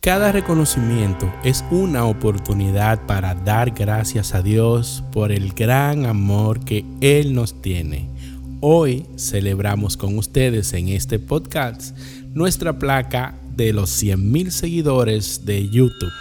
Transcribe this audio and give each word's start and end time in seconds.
Cada 0.00 0.30
reconocimiento 0.30 1.28
es 1.42 1.64
una 1.72 2.04
oportunidad 2.04 3.04
para 3.06 3.34
dar 3.34 3.72
gracias 3.72 4.32
a 4.32 4.42
Dios 4.42 5.02
por 5.10 5.32
el 5.32 5.52
gran 5.54 6.06
amor 6.06 6.64
que 6.64 6.84
Él 7.00 7.34
nos 7.34 7.60
tiene. 7.60 8.08
Hoy 8.60 9.06
celebramos 9.16 9.96
con 9.96 10.16
ustedes 10.16 10.72
en 10.72 10.88
este 10.88 11.18
podcast 11.18 11.98
nuestra 12.32 12.78
placa 12.78 13.34
de 13.56 13.72
los 13.72 13.90
100.000 14.00 14.50
seguidores 14.50 15.44
de 15.44 15.68
YouTube. 15.68 16.12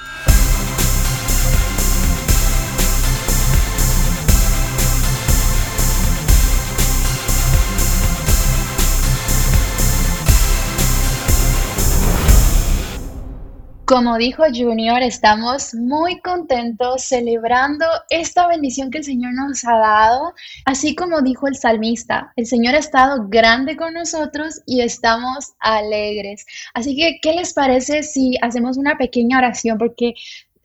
Como 13.88 14.18
dijo 14.18 14.44
Junior, 14.54 15.02
estamos 15.02 15.74
muy 15.74 16.20
contentos 16.20 17.04
celebrando 17.04 17.86
esta 18.10 18.46
bendición 18.46 18.92
que 18.92 18.98
el 18.98 19.06
Señor 19.06 19.32
nos 19.34 19.64
ha 19.64 19.78
dado, 19.78 20.34
así 20.66 20.94
como 20.94 21.22
dijo 21.22 21.48
el 21.48 21.56
salmista, 21.56 22.34
el 22.36 22.48
Señor 22.48 22.76
ha 22.76 22.80
estado 22.80 23.30
grande 23.30 23.78
con 23.78 23.94
nosotros 23.94 24.62
y 24.66 24.82
estamos 24.82 25.54
alegres. 25.60 26.46
Así 26.74 26.98
que, 26.98 27.20
¿qué 27.22 27.32
les 27.32 27.54
parece 27.54 28.04
si 28.04 28.38
hacemos 28.42 28.76
una 28.76 28.98
pequeña 28.98 29.38
oración? 29.38 29.78
Porque 29.78 30.16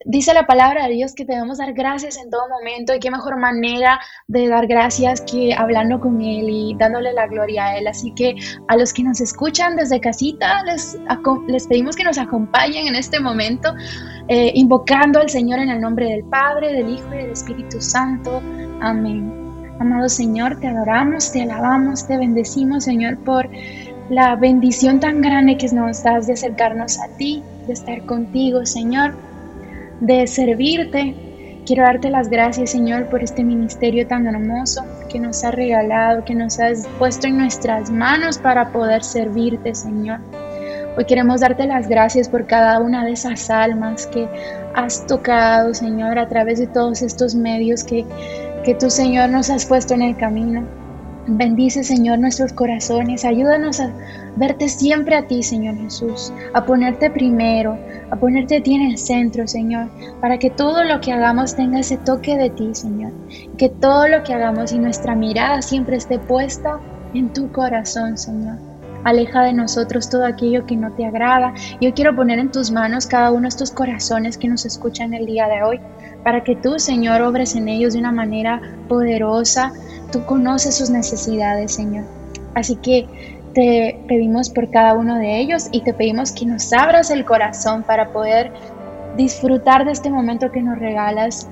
Dice 0.04 0.34
la 0.34 0.46
palabra 0.46 0.86
de 0.86 0.94
Dios 0.94 1.14
que 1.14 1.24
debemos 1.24 1.58
dar 1.58 1.72
gracias 1.74 2.16
en 2.16 2.28
todo 2.28 2.48
momento 2.48 2.94
y 2.94 2.98
qué 2.98 3.10
mejor 3.10 3.36
manera 3.38 4.00
de 4.26 4.48
dar 4.48 4.66
gracias 4.66 5.20
que 5.20 5.54
hablando 5.54 6.00
con 6.00 6.20
Él 6.20 6.48
y 6.48 6.74
dándole 6.76 7.12
la 7.12 7.26
gloria 7.28 7.66
a 7.66 7.76
Él. 7.78 7.86
Así 7.86 8.12
que 8.12 8.34
a 8.68 8.76
los 8.76 8.92
que 8.92 9.04
nos 9.04 9.20
escuchan 9.20 9.76
desde 9.76 10.00
casita, 10.00 10.64
les, 10.64 10.98
les 11.46 11.66
pedimos 11.66 11.94
que 11.94 12.02
nos 12.02 12.18
acompañen 12.18 12.88
en 12.88 12.96
este 12.96 13.20
momento, 13.20 13.72
eh, 14.28 14.50
invocando 14.54 15.20
al 15.20 15.30
Señor 15.30 15.60
en 15.60 15.68
el 15.68 15.80
nombre 15.80 16.06
del 16.06 16.24
Padre, 16.24 16.72
del 16.72 16.90
Hijo 16.90 17.06
y 17.14 17.18
del 17.18 17.30
Espíritu 17.30 17.80
Santo. 17.80 18.42
Amén. 18.80 19.32
Amado 19.78 20.08
Señor, 20.08 20.58
te 20.58 20.66
adoramos, 20.66 21.30
te 21.30 21.42
alabamos, 21.42 22.06
te 22.06 22.16
bendecimos, 22.16 22.84
Señor, 22.84 23.18
por 23.18 23.48
la 24.10 24.34
bendición 24.34 25.00
tan 25.00 25.20
grande 25.20 25.56
que 25.56 25.68
nos 25.68 26.02
das 26.02 26.26
de 26.26 26.32
acercarnos 26.32 26.98
a 26.98 27.08
ti, 27.16 27.42
de 27.66 27.72
estar 27.72 28.04
contigo, 28.06 28.66
Señor 28.66 29.14
de 30.02 30.26
servirte. 30.26 31.14
Quiero 31.64 31.84
darte 31.84 32.10
las 32.10 32.28
gracias, 32.28 32.70
Señor, 32.70 33.06
por 33.06 33.22
este 33.22 33.44
ministerio 33.44 34.04
tan 34.04 34.26
hermoso 34.26 34.84
que 35.08 35.20
nos 35.20 35.44
has 35.44 35.54
regalado, 35.54 36.24
que 36.24 36.34
nos 36.34 36.58
has 36.58 36.88
puesto 36.98 37.28
en 37.28 37.38
nuestras 37.38 37.88
manos 37.88 38.36
para 38.36 38.72
poder 38.72 39.04
servirte, 39.04 39.72
Señor. 39.76 40.18
Hoy 40.96 41.04
queremos 41.04 41.40
darte 41.40 41.66
las 41.66 41.88
gracias 41.88 42.28
por 42.28 42.46
cada 42.48 42.80
una 42.80 43.04
de 43.04 43.12
esas 43.12 43.48
almas 43.48 44.08
que 44.08 44.28
has 44.74 45.06
tocado, 45.06 45.72
Señor, 45.72 46.18
a 46.18 46.28
través 46.28 46.58
de 46.58 46.66
todos 46.66 47.00
estos 47.00 47.36
medios 47.36 47.84
que, 47.84 48.04
que 48.64 48.74
tú, 48.74 48.90
Señor, 48.90 49.28
nos 49.30 49.50
has 49.50 49.64
puesto 49.64 49.94
en 49.94 50.02
el 50.02 50.16
camino. 50.16 50.66
Bendice, 51.26 51.84
Señor, 51.84 52.18
nuestros 52.18 52.52
corazones. 52.52 53.24
Ayúdanos 53.24 53.78
a 53.78 53.92
verte 54.34 54.68
siempre 54.68 55.14
a 55.14 55.26
ti, 55.28 55.44
Señor 55.44 55.76
Jesús, 55.76 56.32
a 56.52 56.64
ponerte 56.64 57.10
primero, 57.10 57.78
a 58.10 58.16
ponerte 58.16 58.56
a 58.56 58.62
ti 58.62 58.74
en 58.74 58.90
el 58.90 58.98
centro, 58.98 59.46
Señor, 59.46 59.88
para 60.20 60.38
que 60.38 60.50
todo 60.50 60.82
lo 60.82 61.00
que 61.00 61.12
hagamos 61.12 61.54
tenga 61.54 61.78
ese 61.78 61.96
toque 61.98 62.36
de 62.36 62.50
ti, 62.50 62.74
Señor. 62.74 63.12
Que 63.56 63.68
todo 63.68 64.08
lo 64.08 64.24
que 64.24 64.34
hagamos 64.34 64.72
y 64.72 64.80
nuestra 64.80 65.14
mirada 65.14 65.62
siempre 65.62 65.96
esté 65.96 66.18
puesta 66.18 66.80
en 67.14 67.32
tu 67.32 67.52
corazón, 67.52 68.18
Señor. 68.18 68.56
Aleja 69.04 69.42
de 69.42 69.52
nosotros 69.52 70.08
todo 70.08 70.24
aquello 70.24 70.66
que 70.66 70.76
no 70.76 70.92
te 70.92 71.04
agrada. 71.04 71.54
Yo 71.80 71.92
quiero 71.94 72.14
poner 72.16 72.38
en 72.40 72.50
tus 72.50 72.70
manos 72.72 73.06
cada 73.06 73.30
uno 73.30 73.42
de 73.42 73.48
estos 73.48 73.70
corazones 73.70 74.38
que 74.38 74.48
nos 74.48 74.64
escuchan 74.64 75.14
el 75.14 75.26
día 75.26 75.46
de 75.46 75.62
hoy, 75.62 75.80
para 76.24 76.42
que 76.42 76.56
tú, 76.56 76.78
Señor, 76.78 77.22
obres 77.22 77.54
en 77.54 77.68
ellos 77.68 77.94
de 77.94 78.00
una 78.00 78.12
manera 78.12 78.60
poderosa, 78.88 79.72
Tú 80.12 80.24
conoces 80.24 80.76
sus 80.76 80.90
necesidades, 80.90 81.72
Señor. 81.72 82.04
Así 82.54 82.76
que 82.76 83.06
te 83.54 83.98
pedimos 84.08 84.50
por 84.50 84.70
cada 84.70 84.94
uno 84.94 85.18
de 85.18 85.40
ellos 85.40 85.68
y 85.72 85.82
te 85.82 85.92
pedimos 85.92 86.32
que 86.32 86.46
nos 86.46 86.72
abras 86.72 87.10
el 87.10 87.24
corazón 87.24 87.82
para 87.82 88.12
poder 88.12 88.52
disfrutar 89.16 89.84
de 89.84 89.92
este 89.92 90.10
momento 90.10 90.50
que 90.50 90.62
nos 90.62 90.78
regalas 90.78 91.48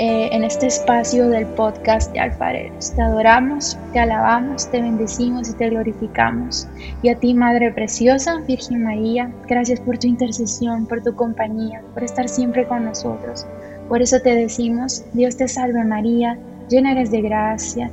eh, 0.00 0.28
en 0.30 0.44
este 0.44 0.66
espacio 0.66 1.28
del 1.28 1.44
podcast 1.46 2.12
de 2.12 2.20
Alfareros. 2.20 2.92
Te 2.92 3.02
adoramos, 3.02 3.76
te 3.92 3.98
alabamos, 3.98 4.70
te 4.70 4.80
bendecimos 4.80 5.50
y 5.50 5.54
te 5.54 5.70
glorificamos. 5.70 6.68
Y 7.02 7.08
a 7.08 7.18
ti, 7.18 7.34
Madre 7.34 7.72
Preciosa, 7.72 8.36
Virgen 8.46 8.84
María, 8.84 9.32
gracias 9.48 9.80
por 9.80 9.98
tu 9.98 10.06
intercesión, 10.06 10.86
por 10.86 11.02
tu 11.02 11.14
compañía, 11.16 11.82
por 11.94 12.04
estar 12.04 12.28
siempre 12.28 12.64
con 12.66 12.84
nosotros. 12.84 13.44
Por 13.88 14.00
eso 14.00 14.20
te 14.20 14.36
decimos, 14.36 15.04
Dios 15.14 15.36
te 15.36 15.48
salve 15.48 15.82
María 15.84 16.38
llena 16.68 16.92
eres 16.92 17.10
de 17.10 17.22
gracia, 17.22 17.90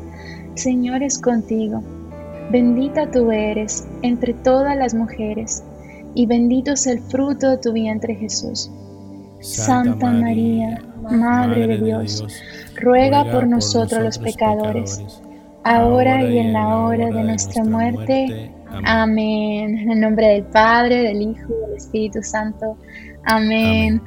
Señor 0.56 1.04
es 1.04 1.20
contigo. 1.20 1.84
Bendita 2.52 3.10
tú 3.10 3.32
eres 3.32 3.88
entre 4.02 4.34
todas 4.34 4.78
las 4.78 4.94
mujeres, 4.94 5.64
y 6.14 6.26
bendito 6.26 6.74
es 6.74 6.88
el 6.88 7.00
fruto 7.00 7.50
de 7.50 7.58
tu 7.58 7.74
vientre 7.74 8.16
Jesús. 8.16 8.72
Santa, 9.42 10.12
María, 10.12 10.82
Madre, 11.10 11.68
de 11.68 11.78
Dios, 11.78 12.26
ruega, 12.76 13.26
por 13.32 13.48
nosotros 13.48 14.04
los 14.04 14.18
pecadores, 14.18 15.04
ahora 15.64 16.24
y 16.24 16.40
en 16.40 16.54
la 16.54 16.80
hora 16.80 17.08
de 17.08 17.24
nuestra 17.24 17.64
muerte. 17.64 18.52
Amén. 18.84 19.78
En 19.78 19.92
el 19.92 20.02
nombre 20.02 20.28
del 20.28 20.44
Padre, 20.44 21.04
del 21.04 21.22
Hijo 21.22 21.48
y 21.48 21.68
del 21.68 21.78
Espíritu 21.78 22.24
Santo. 22.24 22.78
Amén. 23.24 24.02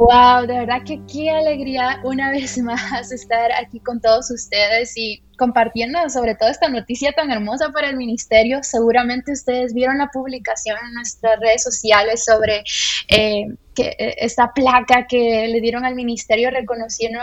Wow, 0.00 0.46
de 0.46 0.60
verdad 0.60 0.82
que 0.82 0.98
qué 1.12 1.28
alegría 1.28 2.00
una 2.04 2.30
vez 2.30 2.56
más 2.62 3.12
estar 3.12 3.52
aquí 3.52 3.80
con 3.80 4.00
todos 4.00 4.30
ustedes 4.30 4.96
y 4.96 5.22
compartiendo 5.36 5.98
sobre 6.08 6.34
todo 6.34 6.48
esta 6.48 6.70
noticia 6.70 7.12
tan 7.12 7.30
hermosa 7.30 7.68
para 7.68 7.90
el 7.90 7.98
ministerio. 7.98 8.60
Seguramente 8.62 9.32
ustedes 9.32 9.74
vieron 9.74 9.98
la 9.98 10.08
publicación 10.08 10.78
en 10.86 10.94
nuestras 10.94 11.38
redes 11.38 11.62
sociales 11.62 12.24
sobre 12.24 12.64
eh, 13.08 13.44
que, 13.74 13.94
eh, 13.98 14.14
esta 14.20 14.54
placa 14.54 15.06
que 15.06 15.46
le 15.48 15.60
dieron 15.60 15.84
al 15.84 15.94
ministerio 15.94 16.50
reconociendo 16.50 17.20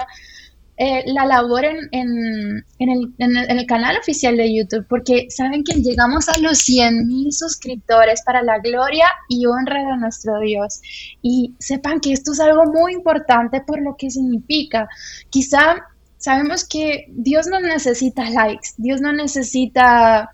eh, 0.80 1.04
la 1.08 1.26
labor 1.26 1.66
en, 1.66 1.90
en, 1.92 2.64
el, 2.78 3.14
en, 3.18 3.36
el, 3.36 3.66
canal 3.66 3.98
oficial 3.98 4.38
de 4.38 4.56
YouTube, 4.56 4.86
porque 4.88 5.26
saben 5.30 5.64
que 5.64 5.82
llegamos 5.82 6.30
a 6.30 6.38
los 6.38 6.60
100 6.60 7.08
mil 7.08 7.34
suscriptores 7.34 8.22
para 8.24 8.44
la 8.44 8.60
gloria 8.60 9.08
y 9.28 9.48
honra 9.48 9.80
de 9.80 9.98
nuestro 9.98 10.40
Dios. 10.40 10.82
Y 11.24 11.56
sepan 11.58 12.00
que 12.00 12.14
esto 12.14 12.32
es 12.32 12.40
algo 12.40 12.66
muy 12.66 12.94
importante 12.94 13.62
por 13.62 13.82
lo 13.82 13.96
que 13.98 14.12
significa. 14.12 14.88
Quizá 15.32 15.84
sabemos 16.18 16.64
que 16.64 17.06
Dios 17.10 17.48
no 17.48 17.60
necesita 17.60 18.30
likes, 18.30 18.70
Dios 18.78 19.02
no 19.02 19.14
necesita 19.14 20.30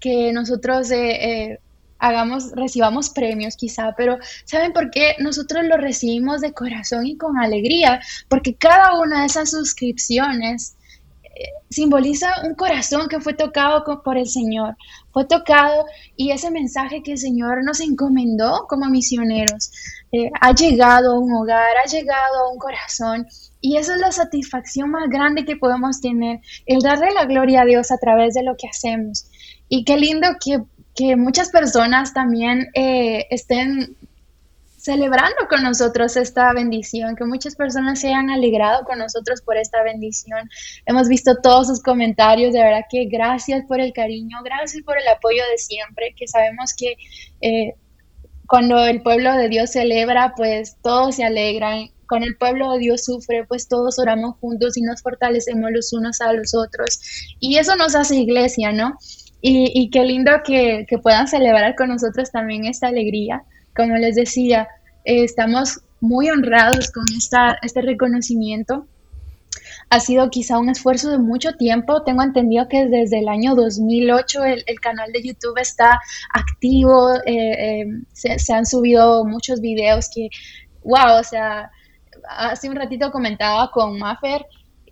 que 0.00 0.32
nosotros... 0.32 0.90
Eh, 0.90 1.50
eh, 1.50 1.58
hagamos, 1.98 2.52
recibamos 2.52 3.10
premios 3.10 3.56
quizá, 3.56 3.94
pero 3.96 4.18
¿saben 4.44 4.72
por 4.72 4.90
qué 4.90 5.16
nosotros 5.18 5.64
lo 5.64 5.76
recibimos 5.76 6.40
de 6.40 6.52
corazón 6.52 7.06
y 7.06 7.16
con 7.16 7.38
alegría? 7.38 8.00
Porque 8.28 8.54
cada 8.54 8.98
una 9.00 9.20
de 9.20 9.26
esas 9.26 9.50
suscripciones 9.50 10.76
eh, 11.24 11.44
simboliza 11.70 12.42
un 12.44 12.54
corazón 12.54 13.08
que 13.08 13.20
fue 13.20 13.34
tocado 13.34 13.84
por 14.02 14.16
el 14.16 14.28
Señor, 14.28 14.76
fue 15.12 15.24
tocado 15.24 15.84
y 16.16 16.30
ese 16.30 16.50
mensaje 16.50 17.02
que 17.02 17.12
el 17.12 17.18
Señor 17.18 17.64
nos 17.64 17.80
encomendó 17.80 18.66
como 18.68 18.86
misioneros 18.86 19.70
eh, 20.10 20.30
ha 20.40 20.54
llegado 20.54 21.12
a 21.12 21.18
un 21.18 21.32
hogar, 21.34 21.76
ha 21.84 21.88
llegado 21.88 22.38
a 22.40 22.52
un 22.52 22.58
corazón 22.58 23.26
y 23.60 23.76
esa 23.76 23.94
es 23.94 24.00
la 24.00 24.12
satisfacción 24.12 24.90
más 24.90 25.08
grande 25.10 25.44
que 25.44 25.56
podemos 25.56 26.00
tener, 26.00 26.40
el 26.66 26.80
darle 26.80 27.10
la 27.12 27.26
gloria 27.26 27.62
a 27.62 27.64
Dios 27.66 27.90
a 27.90 27.98
través 27.98 28.34
de 28.34 28.42
lo 28.42 28.56
que 28.56 28.68
hacemos. 28.68 29.26
Y 29.68 29.84
qué 29.84 29.96
lindo 29.98 30.28
que 30.42 30.62
que 30.98 31.14
muchas 31.14 31.50
personas 31.50 32.12
también 32.12 32.66
eh, 32.74 33.24
estén 33.30 33.96
celebrando 34.78 35.46
con 35.48 35.62
nosotros 35.62 36.16
esta 36.16 36.52
bendición, 36.52 37.14
que 37.14 37.24
muchas 37.24 37.54
personas 37.54 38.00
se 38.00 38.08
hayan 38.08 38.30
alegrado 38.30 38.82
con 38.84 38.98
nosotros 38.98 39.40
por 39.42 39.56
esta 39.56 39.80
bendición. 39.84 40.50
Hemos 40.86 41.06
visto 41.06 41.36
todos 41.40 41.68
sus 41.68 41.80
comentarios, 41.80 42.52
de 42.52 42.64
verdad 42.64 42.82
que 42.90 43.04
gracias 43.04 43.64
por 43.68 43.78
el 43.78 43.92
cariño, 43.92 44.38
gracias 44.42 44.82
por 44.82 44.98
el 44.98 45.06
apoyo 45.06 45.40
de 45.52 45.58
siempre, 45.58 46.14
que 46.16 46.26
sabemos 46.26 46.74
que 46.74 46.96
eh, 47.42 47.74
cuando 48.48 48.84
el 48.84 49.00
pueblo 49.00 49.32
de 49.34 49.48
Dios 49.48 49.70
celebra, 49.70 50.34
pues 50.36 50.78
todos 50.82 51.14
se 51.14 51.22
alegran. 51.22 51.90
Cuando 52.08 52.26
el 52.26 52.36
pueblo 52.36 52.72
de 52.72 52.80
Dios 52.80 53.04
sufre, 53.04 53.44
pues 53.44 53.68
todos 53.68 54.00
oramos 54.00 54.34
juntos 54.40 54.76
y 54.76 54.80
nos 54.80 55.00
fortalecemos 55.02 55.70
los 55.70 55.92
unos 55.92 56.20
a 56.20 56.32
los 56.32 56.56
otros. 56.56 56.98
Y 57.38 57.58
eso 57.58 57.76
nos 57.76 57.94
hace 57.94 58.16
iglesia, 58.16 58.72
¿no? 58.72 58.98
Y, 59.40 59.90
qué 59.90 60.04
lindo 60.04 60.32
que, 60.44 60.86
puedan 61.02 61.28
celebrar 61.28 61.76
con 61.76 61.88
nosotros 61.88 62.30
también 62.30 62.64
esta 62.64 62.88
alegría. 62.88 63.44
Como 63.76 63.96
les 63.96 64.16
decía, 64.16 64.68
eh, 65.04 65.22
estamos 65.22 65.80
muy 66.00 66.28
honrados 66.30 66.90
con 66.90 67.04
esta, 67.16 67.58
este 67.62 67.82
reconocimiento. 67.82 68.86
ha 69.90 70.00
sido 70.00 70.28
quizá 70.28 70.58
un 70.58 70.68
esfuerzo 70.68 71.10
de 71.10 71.18
mucho 71.18 71.52
tiempo. 71.52 72.02
Tengo 72.02 72.22
entendido 72.22 72.68
que 72.68 72.86
desde 72.86 73.20
el 73.20 73.28
año 73.28 73.54
2008 73.54 74.44
el, 74.44 74.80
canal 74.80 75.12
de 75.12 75.22
YouTube 75.22 75.58
está 75.58 76.00
activo, 76.34 77.14
eh, 77.24 77.82
eh, 77.82 77.86
se, 78.12 78.52
han 78.52 78.66
subido 78.66 79.24
muchos 79.24 79.60
videos 79.60 80.10
que, 80.12 80.28
wow, 80.82 81.20
o 81.20 81.24
sea, 81.24 81.70
hace 82.28 82.68
un 82.68 82.76
ratito 82.76 83.10
comentaba 83.10 83.70
con 83.70 83.98
Maffer 83.98 84.44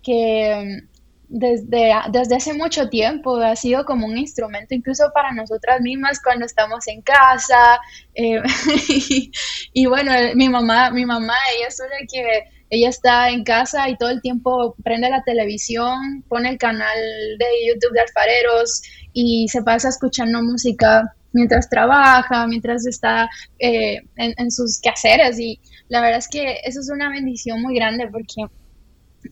que 0.02 0.82
desde, 1.28 1.92
desde 2.10 2.36
hace 2.36 2.54
mucho 2.54 2.88
tiempo 2.88 3.36
ha 3.36 3.56
sido 3.56 3.84
como 3.84 4.06
un 4.06 4.16
instrumento 4.16 4.74
incluso 4.74 5.10
para 5.14 5.32
nosotras 5.32 5.80
mismas 5.80 6.20
cuando 6.22 6.46
estamos 6.46 6.86
en 6.88 7.02
casa. 7.02 7.78
Eh, 8.14 8.42
y, 9.72 9.86
bueno, 9.86 10.12
mi 10.34 10.48
mamá, 10.48 10.90
mi 10.90 11.04
mamá, 11.04 11.34
ella 11.56 11.70
suele 11.70 12.06
que 12.10 12.44
ella 12.70 12.88
está 12.88 13.30
en 13.30 13.44
casa 13.44 13.88
y 13.88 13.96
todo 13.96 14.10
el 14.10 14.20
tiempo 14.20 14.74
prende 14.82 15.08
la 15.10 15.22
televisión, 15.22 16.24
pone 16.28 16.50
el 16.50 16.58
canal 16.58 16.98
de 17.38 17.46
YouTube 17.68 17.92
de 17.92 18.00
alfareros 18.00 18.82
y 19.12 19.46
se 19.48 19.62
pasa 19.62 19.88
escuchando 19.88 20.42
música 20.42 21.14
mientras 21.32 21.68
trabaja, 21.68 22.46
mientras 22.46 22.86
está 22.86 23.28
eh, 23.58 23.98
en, 24.16 24.34
en 24.36 24.50
sus 24.50 24.80
quehaceres. 24.80 25.38
Y 25.38 25.60
la 25.88 26.00
verdad 26.00 26.18
es 26.18 26.28
que 26.28 26.60
eso 26.64 26.80
es 26.80 26.90
una 26.90 27.10
bendición 27.10 27.62
muy 27.62 27.76
grande 27.76 28.08
porque 28.10 28.46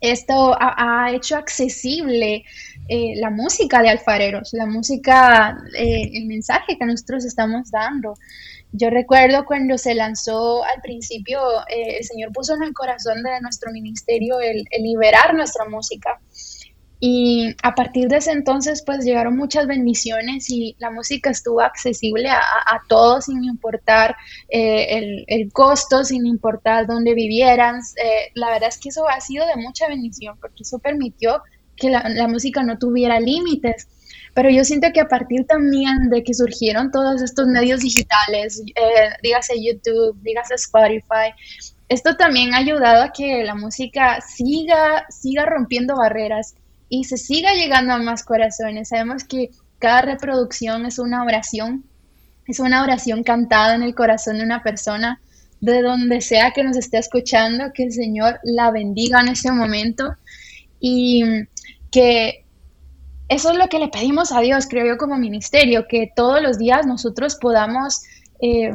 esto 0.01 0.57
ha, 0.59 1.11
hecho 1.13 1.37
accesible 1.37 2.45
eh, 2.89 3.15
la 3.17 3.31
música 3.31 3.83
de 3.83 3.91
alfareros, 3.91 4.53
la 4.53 4.67
música, 4.67 5.59
eh, 5.77 6.11
el 6.13 6.27
mensaje 6.27 6.77
que 6.79 6.87
nosotros 6.87 7.25
estamos 7.25 7.71
dando. 7.71 8.15
Yo 8.73 8.91
recuerdo 8.91 9.45
cuando 9.45 9.79
se 9.79 9.95
lanzó 9.95 10.65
al 10.65 10.81
principio, 10.83 11.41
eh, 11.69 11.99
el 11.99 12.05
Señor 12.05 12.33
puso 12.33 12.55
en 12.55 12.63
el 12.65 12.73
corazón 12.73 13.23
de 13.23 13.41
nuestro 13.41 13.71
ministerio 13.71 14.41
el 14.41 14.65
liberar 14.81 15.35
nuestra 15.35 15.65
música. 15.69 16.21
Y 17.07 17.55
a 17.63 17.75
partir 17.75 18.09
de 18.09 18.17
ese 18.17 18.33
entonces, 18.33 18.83
pues 18.83 19.05
llegaron 19.05 19.37
muchas 19.37 19.67
bendiciones 19.67 20.49
y 20.49 20.75
la 20.79 20.91
música 20.91 21.29
estuvo 21.29 21.61
accesible 21.61 22.31
a, 22.31 22.81
todos 22.89 23.27
sin 23.27 23.45
importar 23.45 24.17
eh, 24.49 25.27
el, 25.27 25.53
costo, 25.53 26.03
sin 26.03 26.25
importar 26.25 26.87
dónde 26.87 27.13
vivieran. 27.13 27.81
Eh, 28.03 28.31
la 28.33 28.53
verdad 28.53 28.71
es 28.71 28.79
que 28.79 28.89
eso 28.89 29.07
ha 29.07 29.21
sido 29.21 29.47
de 29.47 29.57
mucha 29.57 29.87
bendición 29.87 30.39
porque 30.41 30.63
eso 30.63 30.79
permitió 30.79 31.43
que 31.77 31.91
la, 31.91 32.27
música 32.27 32.63
no 32.63 32.79
tuviera 32.79 33.21
límites. 33.21 33.87
Pero 34.33 34.49
yo 34.49 34.65
siento 34.65 34.89
que 34.95 35.03
a 35.03 35.09
partir 35.09 35.45
también 35.45 36.09
de 36.09 36.23
que 36.25 36.33
surgieron 36.33 36.91
todos 36.91 37.21
estos 37.21 37.47
medios 37.49 37.81
digitales, 37.81 38.63
eh, 38.77 39.11
dígase 39.23 39.63
YouTube, 39.63 40.17
dígase 40.23 40.55
Spotify, 40.55 41.35
esto 41.91 42.17
también 42.17 42.55
ha 42.55 42.59
ayudado 42.59 43.03
a 43.03 43.13
que 43.13 43.45
la 43.45 43.55
música 43.55 44.23
siga, 44.23 45.05
siga 45.11 45.45
rompiendo 45.45 45.97
barreras 45.97 46.55
y 46.95 47.05
se 47.05 47.17
siga 47.17 47.55
llegando 47.55 47.93
a 47.93 47.99
más 47.99 48.23
corazones. 48.23 48.89
Sabemos 48.89 49.25
que 49.25 49.51
cada 49.79 50.03
reproducción 50.03 50.87
es 50.87 50.99
una 51.01 51.25
oración, 51.25 51.85
es 52.47 52.61
una 52.61 52.83
oración 52.83 53.25
cantada 53.25 53.75
en 53.75 53.83
el 53.83 53.95
corazón 53.95 54.39
de 54.39 54.45
una 54.45 54.63
persona, 54.63 55.21
de 55.61 55.83
donde 55.83 56.21
sea 56.21 56.53
que 56.53 56.63
nos 56.63 56.77
esté 56.77 56.99
escuchando, 56.99 57.73
que 57.75 57.85
el 57.85 57.93
Señor 57.93 58.39
la 58.45 58.71
bendiga 58.71 59.21
en 59.21 59.29
ese 59.29 59.51
momento 59.51 60.15
y 60.79 61.25
que 61.91 62.45
eso 63.29 63.51
es 63.51 63.57
lo 63.57 63.69
que 63.69 63.81
le 63.81 63.89
pedimos 63.89 64.31
a 64.31 64.41
Dios, 64.41 64.67
creo 64.69 64.87
yo, 64.87 64.97
como 64.97 65.17
ministerio, 65.17 65.87
que 65.89 66.13
todos 66.15 66.41
los 66.43 66.59
días 66.59 66.87
nosotros 66.87 67.37
podamos... 67.37 68.03
Eh, 68.41 68.71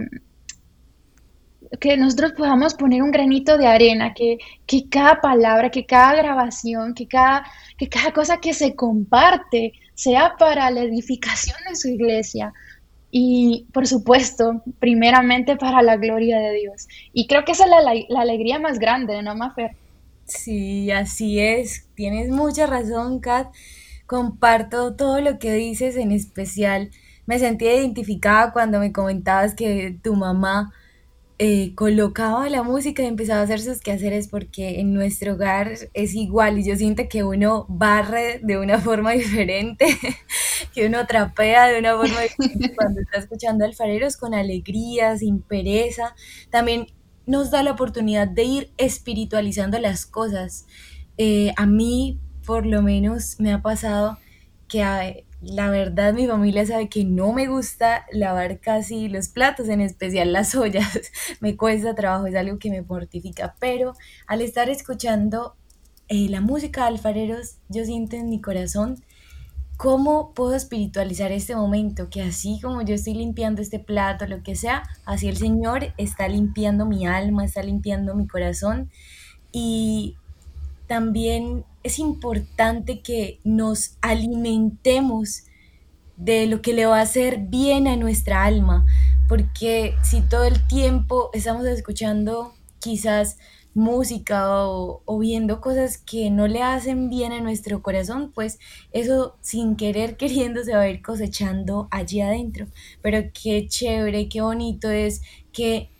que 1.79 1.97
nosotros 1.97 2.33
podamos 2.33 2.73
poner 2.73 3.03
un 3.03 3.11
granito 3.11 3.57
de 3.57 3.67
arena, 3.67 4.13
que, 4.13 4.37
que 4.65 4.89
cada 4.89 5.21
palabra, 5.21 5.69
que 5.69 5.85
cada 5.85 6.15
grabación, 6.15 6.93
que 6.93 7.07
cada, 7.07 7.43
que 7.77 7.87
cada 7.87 8.11
cosa 8.11 8.37
que 8.37 8.53
se 8.53 8.75
comparte 8.75 9.73
sea 9.93 10.33
para 10.39 10.71
la 10.71 10.81
edificación 10.81 11.57
de 11.69 11.75
su 11.75 11.89
iglesia. 11.89 12.53
Y 13.11 13.67
por 13.73 13.87
supuesto, 13.87 14.63
primeramente 14.79 15.55
para 15.57 15.81
la 15.81 15.97
gloria 15.97 16.39
de 16.39 16.53
Dios. 16.53 16.87
Y 17.13 17.27
creo 17.27 17.43
que 17.43 17.51
esa 17.51 17.65
es 17.65 17.69
la, 17.69 17.81
la, 18.07 18.21
alegría 18.21 18.59
más 18.59 18.79
grande, 18.79 19.21
¿no, 19.21 19.35
Mafer? 19.35 19.71
Sí, 20.25 20.91
así 20.91 21.39
es. 21.39 21.87
Tienes 21.95 22.29
mucha 22.29 22.67
razón, 22.67 23.19
Kat. 23.19 23.47
Comparto 24.05 24.95
todo 24.95 25.21
lo 25.21 25.39
que 25.39 25.53
dices, 25.53 25.95
en 25.95 26.11
especial 26.11 26.91
me 27.29 27.37
sentí 27.37 27.65
identificada 27.65 28.51
cuando 28.51 28.79
me 28.79 28.91
comentabas 28.91 29.53
que 29.53 29.95
tu 30.01 30.15
mamá 30.15 30.73
eh, 31.41 31.73
colocaba 31.73 32.49
la 32.49 32.63
música 32.63 33.01
y 33.01 33.05
empezaba 33.05 33.39
a 33.39 33.43
hacer 33.43 33.61
sus 33.61 33.79
quehaceres 33.79 34.27
porque 34.27 34.81
en 34.81 34.93
nuestro 34.93 35.35
hogar 35.35 35.71
es 35.93 36.13
igual 36.13 36.59
y 36.59 36.65
yo 36.65 36.75
siento 36.75 37.07
que 37.07 37.23
uno 37.23 37.65
barre 37.69 38.41
de 38.43 38.57
una 38.57 38.77
forma 38.81 39.11
diferente, 39.13 39.85
que 40.75 40.85
uno 40.85 41.07
trapea 41.07 41.67
de 41.67 41.79
una 41.79 41.95
forma 41.95 42.21
diferente 42.23 42.75
cuando 42.75 42.99
está 42.99 43.19
escuchando 43.19 43.63
alfareros 43.63 44.17
con 44.17 44.33
alegría, 44.33 45.17
sin 45.17 45.41
pereza. 45.41 46.13
También 46.49 46.87
nos 47.25 47.51
da 47.51 47.63
la 47.63 47.71
oportunidad 47.71 48.27
de 48.27 48.43
ir 48.43 48.73
espiritualizando 48.77 49.79
las 49.79 50.05
cosas. 50.05 50.65
Eh, 51.17 51.53
a 51.55 51.65
mí, 51.65 52.19
por 52.45 52.65
lo 52.65 52.81
menos, 52.81 53.39
me 53.39 53.53
ha 53.53 53.61
pasado 53.61 54.17
que 54.67 55.25
la 55.41 55.69
verdad, 55.69 56.13
mi 56.13 56.27
familia 56.27 56.65
sabe 56.65 56.89
que 56.89 57.05
no 57.05 57.31
me 57.31 57.47
gusta 57.47 58.05
lavar 58.11 58.59
casi 58.59 59.07
los 59.07 59.29
platos, 59.29 59.69
en 59.69 59.81
especial 59.81 60.33
las 60.33 60.53
ollas. 60.55 61.11
me 61.39 61.55
cuesta 61.55 61.95
trabajo, 61.95 62.27
es 62.27 62.35
algo 62.35 62.59
que 62.59 62.69
me 62.69 62.81
mortifica. 62.81 63.55
Pero 63.59 63.93
al 64.27 64.41
estar 64.41 64.69
escuchando 64.69 65.55
eh, 66.09 66.27
la 66.29 66.41
música 66.41 66.81
de 66.81 66.87
alfareros, 66.87 67.57
yo 67.69 67.85
siento 67.85 68.17
en 68.17 68.29
mi 68.29 68.41
corazón 68.41 69.01
cómo 69.77 70.33
puedo 70.33 70.55
espiritualizar 70.55 71.31
este 71.31 71.55
momento, 71.55 72.09
que 72.09 72.21
así 72.21 72.59
como 72.61 72.81
yo 72.81 72.95
estoy 72.95 73.13
limpiando 73.13 73.61
este 73.61 73.79
plato, 73.79 74.27
lo 74.27 74.43
que 74.43 74.55
sea, 74.55 74.83
así 75.05 75.29
el 75.29 75.37
Señor 75.37 75.93
está 75.95 76.27
limpiando 76.27 76.85
mi 76.85 77.07
alma, 77.07 77.45
está 77.45 77.63
limpiando 77.63 78.13
mi 78.13 78.27
corazón. 78.27 78.91
Y 79.53 80.17
también 80.89 81.65
es 81.83 81.99
importante 81.99 83.01
que 83.01 83.39
nos 83.43 83.95
alimentemos 84.01 85.43
de 86.17 86.47
lo 86.47 86.63
que 86.63 86.73
le 86.73 86.87
va 86.87 86.97
a 86.97 87.03
hacer 87.03 87.37
bien 87.37 87.87
a 87.87 87.95
nuestra 87.95 88.43
alma, 88.43 88.87
porque 89.29 89.93
si 90.03 90.21
todo 90.21 90.45
el 90.45 90.65
tiempo 90.67 91.29
estamos 91.31 91.65
escuchando 91.67 92.55
quizás 92.79 93.37
música 93.75 94.67
o, 94.67 95.19
viendo 95.19 95.61
cosas 95.61 95.99
que 95.99 96.31
no 96.31 96.47
le 96.47 96.63
hacen 96.63 97.07
bien 97.07 97.33
a 97.33 97.39
nuestro 97.39 97.83
corazón, 97.83 98.31
pues 98.33 98.57
eso 98.91 99.37
sin 99.41 99.75
querer 99.75 100.17
queriendo 100.17 100.63
se 100.63 100.73
va 100.73 100.81
a 100.81 100.89
ir 100.89 101.03
cosechando 101.03 101.87
allí 101.91 102.19
adentro. 102.19 102.65
Pero 103.03 103.29
qué 103.31 103.67
chévere, 103.67 104.27
qué 104.27 104.41
bonito 104.41 104.89
es 104.89 105.21
que 105.53 105.91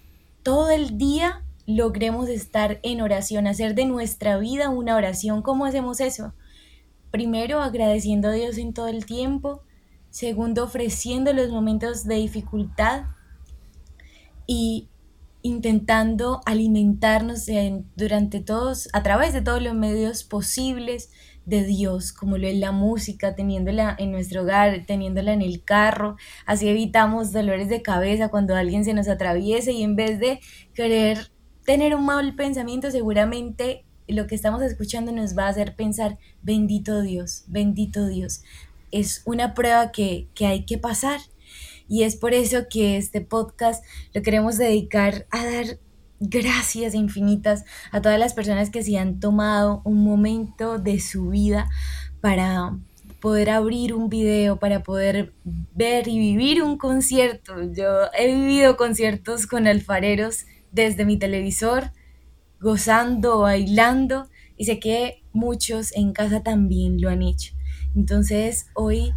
todo 0.42 0.72
el 0.72 0.98
día 0.98 1.44
logremos 1.70 2.30
estar 2.30 2.80
en 2.82 3.00
oración, 3.00 3.46
hacer 3.46 3.76
de 3.76 3.86
nuestra 3.86 4.40
vida 4.40 4.70
una 4.70 4.96
oración. 4.96 5.44
¿Cómo 5.44 5.66
hacemos 5.66 6.00
eso? 6.00 6.34
Primero, 7.12 7.62
agradeciendo 7.62 8.30
a 8.30 8.32
Dios 8.32 8.58
en 8.58 8.74
todo 8.74 8.88
el 8.88 9.06
tiempo. 9.06 9.62
Segundo, 10.10 10.64
ofreciendo 10.64 11.32
los 11.32 11.50
momentos 11.52 12.06
de 12.06 12.16
dificultad. 12.16 13.04
Y 14.48 14.90
intentando 15.44 16.42
alimentarnos 16.48 17.46
durante 17.96 18.40
todos, 18.40 18.90
a 18.92 19.04
través 19.04 19.34
de 19.34 19.44
todos 19.44 19.62
los 19.62 19.76
medios 19.76 20.24
posibles 20.24 21.12
de 21.46 21.64
Dios, 21.64 22.14
como 22.14 22.40
lo 22.40 22.48
es 22.48 22.58
la 22.58 22.72
música, 22.72 23.36
teniéndola 23.36 23.96
en 24.00 24.12
nuestro 24.12 24.42
hogar, 24.42 24.86
teniéndola 24.88 25.34
en 25.34 25.44
el 25.44 25.64
carro. 25.64 26.16
Así 26.48 26.68
evitamos 26.68 27.32
dolores 27.32 27.70
de 27.70 27.84
cabeza 27.84 28.30
cuando 28.30 28.56
alguien 28.56 28.86
se 28.86 28.96
nos 28.96 29.08
atraviese 29.08 29.72
y 29.72 29.84
en 29.84 29.96
vez 29.96 30.20
de 30.20 30.40
querer 30.74 31.32
tener 31.70 31.94
un 31.94 32.04
mal 32.04 32.34
pensamiento, 32.34 32.90
seguramente 32.90 33.86
lo 34.08 34.26
que 34.26 34.34
estamos 34.34 34.64
escuchando 34.64 35.12
nos 35.12 35.38
va 35.38 35.46
a 35.46 35.50
hacer 35.50 35.76
pensar, 35.76 36.18
bendito 36.42 37.04
Dios, 37.04 37.44
bendito 37.46 38.08
Dios. 38.08 38.42
Es 38.90 39.22
una 39.26 39.54
prueba 39.54 39.92
que, 39.92 40.30
que 40.34 40.48
hay 40.48 40.66
que 40.66 40.80
pasar. 40.80 41.20
Y 41.88 42.02
es 42.02 42.16
por 42.16 42.34
eso 42.34 42.62
que 42.72 42.98
este 42.98 43.22
podcast 43.22 43.86
lo 44.16 44.24
queremos 44.24 44.58
dedicar 44.58 45.28
a 45.30 45.46
dar 45.46 45.78
gracias 46.20 46.96
infinitas 46.96 47.66
a 47.92 48.02
todas 48.02 48.18
las 48.18 48.34
personas 48.34 48.72
que 48.72 48.82
se 48.82 48.98
han 48.98 49.20
tomado 49.20 49.84
un 49.84 50.04
momento 50.04 50.80
de 50.80 51.00
su 51.00 51.30
vida 51.30 51.70
para 52.20 52.80
poder 53.22 53.52
abrir 53.52 53.94
un 53.94 54.10
video, 54.10 54.58
para 54.58 54.82
poder 54.82 55.34
ver 55.76 56.08
y 56.08 56.18
vivir 56.18 56.64
un 56.64 56.80
concierto. 56.80 57.72
Yo 57.72 58.12
he 58.18 58.34
vivido 58.34 58.76
conciertos 58.76 59.46
con 59.46 59.68
alfareros 59.68 60.48
desde 60.72 61.06
mi 61.06 61.18
televisor, 61.18 61.92
gozando, 62.60 63.40
bailando, 63.40 64.30
y 64.58 64.66
sé 64.66 64.80
que 64.80 65.24
muchos 65.32 65.96
en 65.96 66.12
casa 66.14 66.44
también 66.44 67.02
lo 67.02 67.10
han 67.10 67.22
hecho. 67.22 67.54
Entonces 67.96 68.68
hoy 68.76 69.14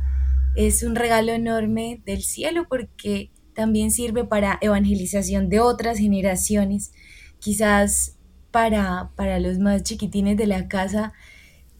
es 0.56 0.82
un 0.82 0.94
regalo 0.94 1.32
enorme 1.32 2.02
del 2.06 2.22
cielo 2.22 2.66
porque 2.68 3.32
también 3.54 3.90
sirve 3.90 4.24
para 4.24 4.58
evangelización 4.60 5.48
de 5.48 5.60
otras 5.60 5.98
generaciones, 5.98 6.92
quizás 7.38 8.16
para, 8.50 9.10
para 9.16 9.40
los 9.40 9.58
más 9.58 9.82
chiquitines 9.82 10.36
de 10.36 10.46
la 10.46 10.68
casa 10.68 11.12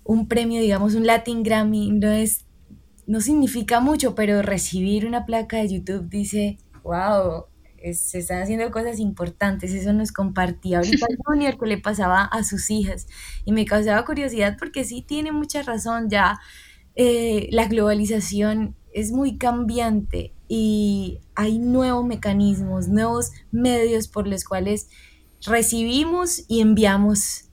un 0.05 0.27
premio, 0.29 0.61
digamos, 0.61 0.95
un 0.95 1.07
Latin 1.07 1.43
Grammy, 1.43 1.91
no 1.93 2.11
es, 2.11 2.45
no 3.07 3.21
significa 3.21 3.81
mucho, 3.81 4.15
pero 4.15 4.43
recibir 4.43 5.07
una 5.07 5.27
placa 5.27 5.59
de 5.59 5.69
YouTube 5.69 6.09
dice, 6.09 6.59
wow, 6.83 7.47
se 7.95 8.19
están 8.19 8.43
haciendo 8.43 8.71
cosas 8.71 8.99
importantes, 8.99 9.73
eso 9.73 9.93
nos 9.93 10.13
compartía 10.13 10.79
ahorita 10.79 11.07
Junior 11.25 11.59
que 11.59 11.67
le 11.67 11.79
pasaba 11.79 12.25
a 12.25 12.45
sus 12.45 12.71
hijas 12.71 13.07
y 13.45 13.53
me 13.53 13.65
causaba 13.65 14.05
curiosidad 14.05 14.57
porque 14.59 14.85
sí 14.85 15.03
tiene 15.03 15.33
mucha 15.33 15.63
razón 15.63 16.09
ya, 16.09 16.41
eh, 16.95 17.49
la 17.51 17.67
globalización 17.67 18.77
es 18.93 19.13
muy 19.13 19.39
cambiante 19.39 20.35
y 20.49 21.21
hay 21.35 21.59
nuevos 21.59 22.05
mecanismos, 22.05 22.89
nuevos 22.89 23.31
medios 23.51 24.09
por 24.09 24.27
los 24.29 24.45
cuales 24.45 24.89
recibimos 25.47 26.45
y 26.49 26.61
enviamos 26.61 27.47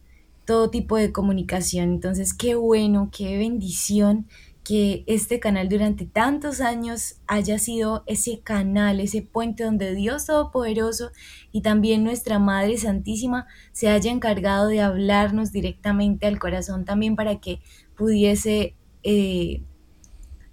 todo 0.46 0.70
tipo 0.70 0.98
de 0.98 1.12
comunicación. 1.12 1.92
Entonces, 1.92 2.34
qué 2.34 2.56
bueno, 2.56 3.10
qué 3.16 3.38
bendición 3.38 4.28
que 4.70 5.04
este 5.08 5.40
canal 5.40 5.68
durante 5.68 6.06
tantos 6.06 6.62
años 6.62 7.16
haya 7.26 7.58
sido 7.58 8.04
ese 8.06 8.42
canal, 8.42 9.00
ese 9.00 9.24
puente 9.24 9.64
donde 9.64 9.96
Dios 9.96 10.28
Todopoderoso 10.28 11.10
y 11.52 11.62
también 11.62 12.04
nuestra 12.04 12.38
Madre 12.38 12.78
Santísima 12.78 13.48
se 13.72 13.90
haya 13.90 14.12
encargado 14.12 14.68
de 14.68 14.82
hablarnos 14.82 15.52
directamente 15.52 16.28
al 16.28 16.38
corazón 16.38 16.86
también 16.86 17.16
para 17.16 17.40
que 17.40 17.62
pudiese 17.98 18.76
eh, 19.02 19.64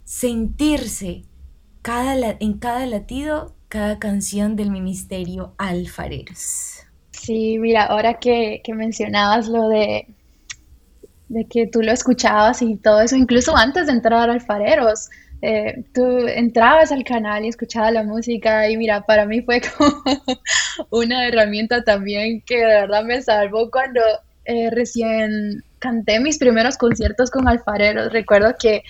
sentirse 0.04 1.24
cada, 1.82 2.38
en 2.40 2.54
cada 2.54 2.86
latido, 2.86 3.54
cada 3.68 3.98
canción 3.98 4.56
del 4.56 4.70
ministerio 4.70 5.52
Alfareros. 5.58 6.86
Sí, 7.10 7.58
mira, 7.58 7.84
ahora 7.84 8.18
que, 8.18 8.62
mencionabas 8.74 9.48
lo 9.48 9.68
de, 9.68 10.06
de 11.28 11.46
que 11.46 11.66
tú 11.66 11.82
lo 11.82 11.92
escuchabas 11.92 12.62
y 12.62 12.76
todo 12.76 13.00
eso, 13.00 13.16
incluso 13.16 13.56
antes 13.56 13.86
de 13.86 13.92
entrar 13.92 14.30
a 14.30 14.32
Alfareros, 14.32 15.08
eh, 15.42 15.84
tú 15.92 16.26
entrabas 16.28 16.92
al 16.92 17.04
canal 17.04 17.44
y 17.44 17.48
escuchabas 17.48 17.92
la 17.92 18.02
música 18.02 18.68
y 18.70 18.76
mira, 18.76 19.02
para 19.02 19.26
mí 19.26 19.42
fue 19.42 19.60
como 19.78 20.02
una 20.90 21.26
herramienta 21.28 21.82
también 21.84 22.42
que 22.42 22.58
de 22.58 22.66
verdad 22.66 23.04
me 23.04 23.20
salvó 23.20 23.70
cuando 23.70 24.00
eh, 24.44 24.70
recién 24.70 25.62
canté 25.78 26.20
mis 26.20 26.38
primeros 26.38 26.78
conciertos 26.78 27.30
con 27.30 27.48
Alfareros. 27.48 28.12
Recuerdo 28.12 28.54
que 28.58 28.82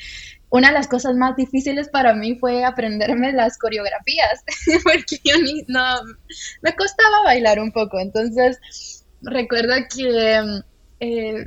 una 0.50 0.68
de 0.68 0.74
las 0.74 0.86
cosas 0.86 1.16
más 1.16 1.34
difíciles 1.36 1.88
para 1.88 2.14
mí 2.14 2.36
fue 2.36 2.64
aprenderme 2.64 3.32
las 3.32 3.58
coreografías, 3.58 4.44
porque 4.84 5.20
yo 5.24 5.38
ni, 5.42 5.62
no, 5.66 5.82
me 6.62 6.74
costaba 6.74 7.24
bailar 7.24 7.58
un 7.58 7.72
poco. 7.72 7.98
Entonces, 7.98 9.04
recuerdo 9.22 9.74
que 9.94 10.62
eh, 11.00 11.46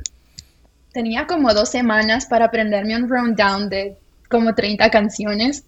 tenía 0.92 1.26
como 1.26 1.52
dos 1.54 1.68
semanas 1.68 2.26
para 2.26 2.46
aprenderme 2.46 2.96
un 2.96 3.08
rundown 3.08 3.68
de 3.68 3.96
como 4.28 4.54
30 4.54 4.90
canciones. 4.90 5.64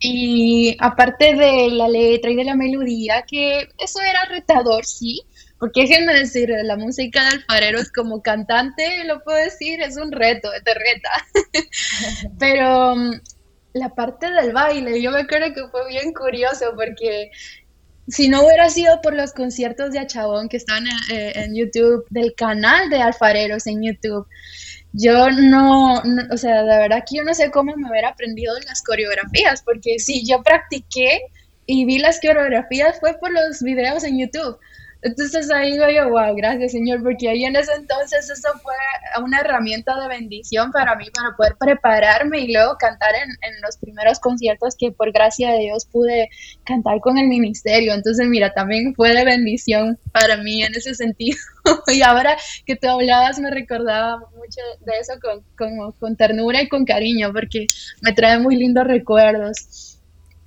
Y 0.00 0.76
aparte 0.78 1.34
de 1.34 1.70
la 1.70 1.88
letra 1.88 2.30
y 2.30 2.36
de 2.36 2.44
la 2.44 2.54
melodía, 2.54 3.24
que 3.26 3.68
eso 3.78 4.00
era 4.00 4.26
retador, 4.26 4.84
sí, 4.84 5.22
porque 5.58 5.82
déjenme 5.82 6.14
decir, 6.14 6.50
la 6.62 6.76
música 6.76 7.20
de 7.20 7.28
alfareros 7.30 7.90
como 7.90 8.22
cantante, 8.22 9.04
lo 9.04 9.22
puedo 9.24 9.38
decir, 9.38 9.80
es 9.80 9.96
un 9.96 10.12
reto, 10.12 10.48
te 10.64 10.74
reta. 10.74 11.10
Pero 12.38 12.94
mm, 12.94 13.20
la 13.72 13.88
parte 13.94 14.30
del 14.30 14.52
baile, 14.52 15.02
yo 15.02 15.10
me 15.10 15.20
acuerdo 15.20 15.52
que 15.52 15.68
fue 15.68 15.88
bien 15.88 16.12
curioso 16.12 16.72
porque 16.76 17.30
si 18.08 18.28
no 18.28 18.44
hubiera 18.44 18.68
sido 18.70 19.00
por 19.00 19.14
los 19.14 19.32
conciertos 19.32 19.92
de 19.92 19.98
Achabón 19.98 20.48
que 20.48 20.56
están 20.56 20.86
eh, 21.12 21.32
en, 21.34 21.54
YouTube, 21.54 22.06
del 22.10 22.34
canal 22.34 22.88
de 22.90 23.02
alfareros 23.02 23.66
en 23.66 23.82
YouTube, 23.82 24.26
yo 24.92 25.30
no, 25.30 26.02
o 26.30 26.36
sea, 26.36 26.62
de 26.62 26.78
verdad 26.78 27.04
que 27.08 27.18
yo 27.18 27.24
no 27.24 27.34
sé 27.34 27.50
cómo 27.50 27.76
me 27.76 27.90
hubiera 27.90 28.08
aprendido 28.08 28.58
las 28.66 28.82
coreografías, 28.82 29.62
porque 29.62 29.98
si 29.98 30.26
yo 30.26 30.42
practiqué 30.42 31.20
y 31.66 31.84
vi 31.84 31.98
las 31.98 32.18
coreografías 32.20 32.98
fue 32.98 33.18
por 33.18 33.30
los 33.30 33.62
videos 33.62 34.02
en 34.04 34.18
YouTube. 34.18 34.58
Entonces 35.00 35.48
ahí 35.52 35.72
digo 35.72 35.84
yo, 35.88 36.10
wow, 36.10 36.34
gracias 36.34 36.72
Señor, 36.72 37.02
porque 37.02 37.28
ahí 37.28 37.44
en 37.44 37.54
ese 37.54 37.72
entonces 37.74 38.28
eso 38.28 38.48
fue 38.60 38.74
una 39.22 39.40
herramienta 39.40 39.98
de 40.00 40.08
bendición 40.08 40.72
para 40.72 40.96
mí, 40.96 41.06
para 41.14 41.36
poder 41.36 41.56
prepararme 41.56 42.40
y 42.40 42.52
luego 42.52 42.76
cantar 42.78 43.14
en, 43.14 43.30
en, 43.42 43.60
los 43.62 43.76
primeros 43.76 44.18
conciertos 44.18 44.74
que 44.76 44.90
por 44.90 45.12
gracia 45.12 45.52
de 45.52 45.60
Dios 45.60 45.86
pude 45.86 46.28
cantar 46.64 47.00
con 47.00 47.16
el 47.16 47.28
ministerio. 47.28 47.94
Entonces, 47.94 48.26
mira, 48.26 48.52
también 48.52 48.94
fue 48.94 49.14
de 49.14 49.24
bendición 49.24 49.98
para 50.12 50.36
mí 50.36 50.62
en 50.62 50.74
ese 50.74 50.94
sentido. 50.94 51.38
y 51.86 52.02
ahora 52.02 52.36
que 52.66 52.76
tú 52.76 52.88
hablabas 52.88 53.38
me 53.38 53.50
recordaba 53.50 54.18
mucho 54.18 54.60
de 54.80 54.92
eso 55.00 55.14
con, 55.20 55.44
con, 55.56 55.92
con 55.92 56.16
ternura 56.16 56.62
y 56.62 56.68
con 56.68 56.84
cariño, 56.84 57.32
porque 57.32 57.66
me 58.00 58.12
trae 58.12 58.38
muy 58.38 58.56
lindos 58.56 58.86
recuerdos. 58.86 59.97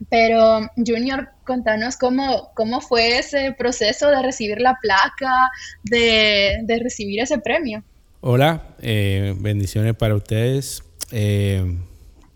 Pero 0.10 0.68
Junior, 0.76 1.30
contanos 1.46 1.98
cómo, 1.98 2.52
cómo 2.56 2.82
fue 2.82 3.20
ese 3.20 3.54
proceso 3.58 4.10
de 4.10 4.22
recibir 4.22 4.60
la 4.60 4.78
placa, 4.82 5.50
de, 5.84 6.64
recibir 6.82 7.20
ese 7.22 7.38
premio. 7.40 7.84
Hola, 8.22 8.76
eh, 8.82 9.36
bendiciones 9.40 9.96
para 9.96 10.16
ustedes. 10.16 10.84
Eh, 11.12 11.78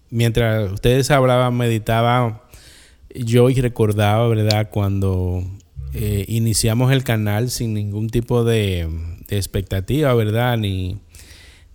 mientras 0.10 0.72
ustedes 0.72 1.10
hablaban, 1.12 1.55
meditaba 1.55 2.43
yo 3.15 3.48
recordaba, 3.48 4.27
¿verdad? 4.27 4.69
Cuando 4.69 5.43
eh, 5.93 6.25
iniciamos 6.27 6.91
el 6.91 7.03
canal 7.03 7.50
sin 7.50 7.74
ningún 7.74 8.10
tipo 8.10 8.43
de, 8.43 8.89
de 9.27 9.38
expectativa, 9.38 10.13
¿verdad? 10.13 10.57
Ni, 10.57 11.00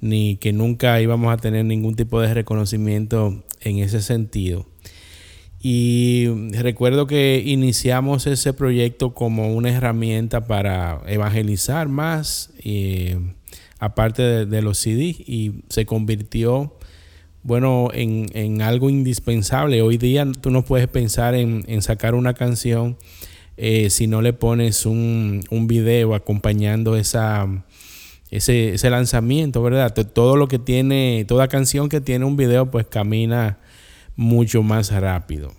ni 0.00 0.36
que 0.36 0.52
nunca 0.52 1.00
íbamos 1.00 1.32
a 1.32 1.38
tener 1.38 1.64
ningún 1.64 1.96
tipo 1.96 2.20
de 2.20 2.32
reconocimiento 2.34 3.42
en 3.60 3.78
ese 3.78 4.02
sentido. 4.02 4.66
Y 5.62 6.26
recuerdo 6.52 7.06
que 7.06 7.42
iniciamos 7.44 8.26
ese 8.26 8.54
proyecto 8.54 9.12
como 9.12 9.54
una 9.54 9.70
herramienta 9.70 10.46
para 10.46 11.02
evangelizar 11.06 11.86
más, 11.88 12.50
eh, 12.64 13.18
aparte 13.78 14.46
de, 14.46 14.62
los 14.62 14.78
CDs, 14.78 15.20
y 15.20 15.62
se 15.68 15.84
convirtió, 15.84 16.74
bueno, 17.42 17.90
en, 17.92 18.62
algo 18.62 18.88
indispensable. 18.88 19.82
Hoy 19.82 19.98
día 19.98 20.26
tú 20.40 20.50
no 20.50 20.64
puedes 20.64 20.88
pensar 20.88 21.34
en, 21.34 21.82
sacar 21.82 22.14
una 22.14 22.32
canción 22.32 22.96
eh, 23.58 23.90
si 23.90 24.06
no 24.06 24.22
le 24.22 24.32
pones 24.32 24.86
un, 24.86 25.44
un 25.50 25.66
video 25.66 26.14
acompañando 26.14 26.96
esa, 26.96 27.46
ese, 28.30 28.74
ese 28.74 28.88
lanzamiento, 28.88 29.62
¿verdad? 29.62 29.92
Todo 29.92 30.36
lo 30.36 30.48
que 30.48 30.58
tiene, 30.58 31.26
toda 31.28 31.48
canción 31.48 31.90
que 31.90 32.00
tiene 32.00 32.24
un 32.24 32.38
video, 32.38 32.70
pues 32.70 32.86
camina 32.86 33.58
mucho 34.16 34.62
más 34.62 34.90
rápido. 34.92 35.52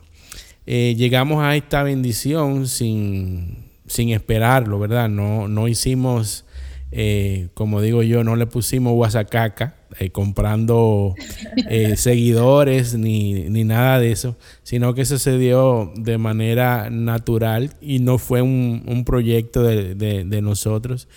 Eh, 0.67 0.95
llegamos 0.95 1.43
a 1.43 1.55
esta 1.55 1.83
bendición 1.83 2.67
sin, 2.67 3.65
esperarlo, 3.87 4.79
¿verdad? 4.79 5.09
No, 5.09 5.47
no 5.47 5.67
hicimos, 5.67 6.45
eh, 6.91 7.49
como 7.55 7.81
digo 7.81 8.03
yo, 8.03 8.23
no 8.23 8.35
le 8.35 8.45
pusimos 8.45 8.93
guasacaca 8.93 9.75
eh, 9.99 10.11
comprando 10.11 11.15
seguidores 11.95 12.93
ni, 12.93 13.49
nada 13.65 13.99
de 13.99 14.11
eso, 14.11 14.37
sino 14.63 14.93
que 14.93 15.01
eso 15.01 15.17
se 15.17 15.37
dio 15.37 15.91
de 15.95 16.17
manera 16.17 16.89
natural 16.89 17.73
y 17.81 17.99
no 17.99 18.17
fue 18.17 18.41
un, 18.41 19.03
proyecto 19.05 19.63
de, 19.63 19.95
de 19.95 20.41
nosotros. 20.41 21.07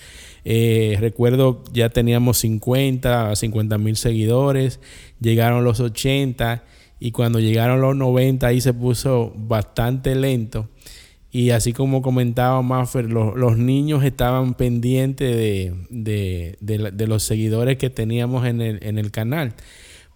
recuerdo 0.43 1.63
ya 1.71 1.89
teníamos 1.89 2.39
50, 2.39 3.35
50 3.35 3.77
mil 3.77 3.95
seguidores, 3.95 4.79
llegaron 5.21 5.63
los 5.63 5.79
80 5.79 6.63
y 6.99 7.11
cuando 7.11 7.39
llegaron 7.39 7.81
los 7.81 7.95
90 7.95 8.47
ahí 8.47 8.61
se 8.61 8.73
puso 8.73 9.33
bastante 9.35 10.15
lento. 10.15 10.69
Y 11.31 11.49
así 11.49 11.73
como 11.73 12.01
comentaba 12.01 12.61
Maffer, 12.61 13.11
los, 13.11 13.57
niños 13.57 14.05
estaban 14.05 14.53
pendientes 14.53 15.35
de, 15.89 17.07
los 17.07 17.23
seguidores 17.23 17.77
que 17.77 17.89
teníamos 17.89 18.45
en 18.45 18.61
el, 18.61 19.11
canal. 19.11 19.53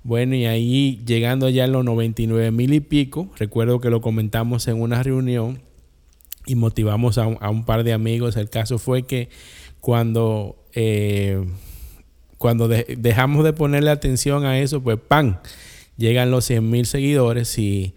Bueno, 0.01 0.35
y 0.35 0.45
ahí 0.45 1.01
llegando 1.05 1.49
ya 1.49 1.65
a 1.65 1.67
los 1.67 1.83
99 1.83 2.51
mil 2.51 2.73
y 2.73 2.79
pico, 2.79 3.27
recuerdo 3.37 3.81
que 3.81 3.89
lo 3.89 3.99
comentamos 3.99 4.69
en 4.69 4.79
una 4.79 5.03
reunión 5.03 5.59
y 6.45 6.55
motivamos 6.55 7.17
a 7.17 7.27
un, 7.27 7.65
par 7.65 7.83
de 7.83 7.91
amigos. 7.91 8.37
El 8.37 8.49
caso 8.49 8.79
fue 8.79 9.03
que 9.03 9.27
cuando, 9.81 10.55
eh, 10.73 11.45
cuando 12.37 12.69
dejamos 12.69 13.43
de 13.43 13.51
ponerle 13.51 13.91
atención 13.91 14.45
a 14.45 14.57
eso, 14.57 14.81
pues 14.81 14.97
¡pam! 15.05 15.35
Llegan 15.99 16.31
los 16.31 16.45
100 16.45 16.67
mil 16.67 16.85
seguidores 16.85 17.59
y, 17.59 17.93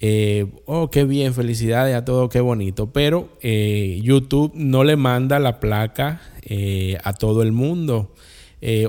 eh, 0.00 0.46
oh, 0.64 0.90
qué 0.90 1.04
bien, 1.04 1.34
felicidades 1.34 1.94
a 1.94 2.04
todos, 2.04 2.30
qué 2.30 2.40
bonito. 2.40 2.92
Pero 2.92 3.28
eh, 3.42 4.00
YouTube 4.02 4.52
no 4.54 4.82
le 4.82 4.96
manda 4.96 5.38
la 5.38 5.60
placa 5.60 6.22
eh, 6.42 6.96
a 7.04 7.12
todo 7.12 7.42
el 7.42 7.52
mundo 7.52 8.12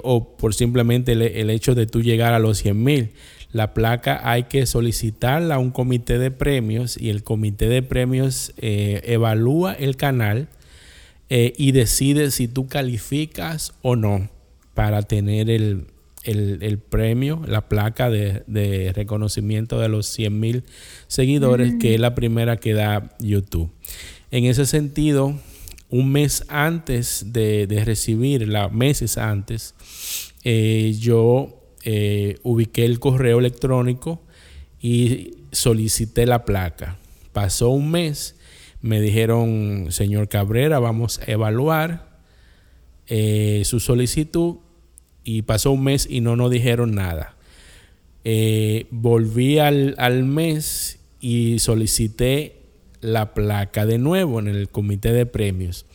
o 0.01 0.35
por 0.35 0.55
simplemente 0.55 1.11
el, 1.11 1.49
hecho 1.51 1.75
de 1.75 1.85
tú 1.85 2.01
llegar 2.01 2.33
a 2.33 2.39
los 2.39 2.57
100 2.57 2.83
mil. 2.83 3.11
La 3.51 3.75
placa 3.75 4.19
hay 4.23 4.43
que 4.43 4.65
solicitarla 4.65 5.55
a 5.55 5.59
un 5.59 5.69
comité 5.69 6.17
de 6.17 6.31
premios 6.31 6.97
y 6.97 7.11
el 7.11 7.23
comité 7.23 7.69
de 7.69 7.83
premios 7.83 8.51
evalúa 8.57 9.73
el 9.73 9.95
canal 9.95 10.47
y 11.29 11.71
decide 11.71 12.31
si 12.31 12.47
tú 12.47 12.67
calificas 12.67 13.73
o 13.83 13.95
no 13.95 14.27
para 14.73 15.03
tener 15.03 15.51
el, 15.51 15.85
premio, 16.89 17.41
la 17.47 17.67
placa 17.67 18.09
de, 18.09 18.91
reconocimiento 18.95 19.79
de 19.79 19.89
los 19.89 20.05
100 20.07 20.39
mil 20.39 20.63
seguidores, 21.07 21.75
que 21.79 21.95
es 21.95 21.99
la 21.99 22.15
primera 22.15 22.57
que 22.57 22.73
da 22.73 23.15
YouTube. 23.19 23.71
En 24.31 24.45
ese 24.45 24.65
sentido, 24.65 25.39
un 25.89 26.11
mes 26.11 26.45
antes 26.49 27.33
de, 27.33 27.67
de 27.67 27.83
recibirla, 27.83 28.69
meses 28.69 29.17
antes, 29.17 29.73
eh, 30.43 30.95
yo 30.99 31.59
eh, 31.83 32.37
ubiqué 32.43 32.85
el 32.85 32.99
correo 32.99 33.39
electrónico 33.39 34.21
y 34.81 35.31
solicité 35.51 36.25
la 36.25 36.45
placa. 36.45 36.97
Pasó 37.33 37.69
un 37.69 37.91
mes, 37.91 38.35
me 38.81 39.01
dijeron, 39.01 39.87
señor 39.89 40.27
Cabrera, 40.29 40.79
vamos 40.79 41.19
a 41.19 41.31
evaluar 41.31 42.09
eh, 43.07 43.63
su 43.65 43.79
solicitud 43.79 44.57
y 45.37 45.41
pasó 45.43 45.71
un 45.71 45.83
mes 45.83 46.07
y 46.09 46.21
no 46.21 46.35
nos 46.35 46.49
dijeron 46.49 46.95
nada. 46.95 47.35
volví 48.91 49.59
al, 49.59 49.95
al 49.97 50.23
mes 50.23 50.99
y 51.21 51.59
solicité 51.59 52.55
la 53.01 53.33
placa 53.33 53.85
de 53.85 53.97
nuevo 53.97 54.39
en 54.39 54.47
el 54.47 54.69
comité 54.69 55.13
de 55.13 55.25
premios. 55.25 55.85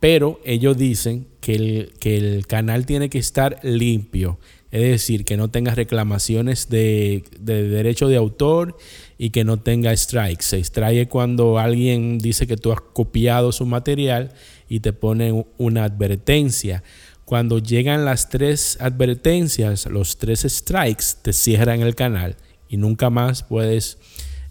Pero 0.00 0.40
ellos 0.44 0.78
dicen 0.78 1.26
que 1.40 1.54
el, 1.54 1.92
que 2.00 2.16
el 2.16 2.46
canal 2.46 2.86
tiene 2.86 3.10
que 3.10 3.18
estar 3.18 3.58
limpio, 3.62 4.38
es 4.70 4.80
decir, 4.80 5.24
que 5.24 5.36
no 5.36 5.50
tenga 5.50 5.74
reclamaciones 5.74 6.70
de, 6.70 7.24
derecho 7.38 8.08
de 8.08 8.16
autor 8.16 8.78
y 9.18 9.30
que 9.30 9.44
no 9.44 9.58
tenga 9.58 9.94
strikes. 9.94 10.44
Se 10.44 10.58
extrae 10.58 11.06
cuando 11.08 11.58
alguien 11.58 12.18
dice 12.18 12.46
que 12.46 12.56
tú 12.56 12.72
has 12.72 12.80
copiado 12.80 13.52
su 13.52 13.66
material 13.66 14.32
y 14.68 14.80
te 14.80 14.92
pone 14.94 15.44
una 15.58 15.84
advertencia. 15.84 16.82
Cuando 17.30 17.60
llegan 17.60 18.04
las 18.04 18.28
tres 18.28 18.76
advertencias, 18.80 19.86
los 19.86 20.18
tres 20.18 20.40
strikes, 20.40 21.04
te 21.22 21.32
cierran 21.32 21.80
el 21.80 21.94
canal 21.94 22.34
y 22.68 22.76
nunca 22.76 23.08
más 23.08 23.44
puedes 23.44 23.98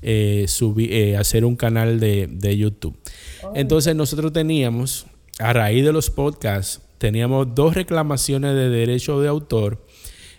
eh, 0.01 0.45
subir, 0.48 0.93
eh, 0.93 1.17
hacer 1.17 1.43
un 1.43 1.57
canal 1.57 2.00
de, 2.00 2.57
YouTube. 2.57 2.98
Oh. 3.43 3.51
Entonces 3.53 3.98
nosotros 3.98 4.31
teníamos, 4.31 5.07
a 5.39 5.51
raíz 5.51 5.83
de 5.83 5.91
los 5.91 6.09
podcasts, 6.09 6.79
teníamos 7.00 7.53
dos 7.53 7.74
reclamaciones 7.74 8.55
de 8.55 8.69
derecho 8.69 9.19
de 9.19 9.27
autor. 9.27 9.86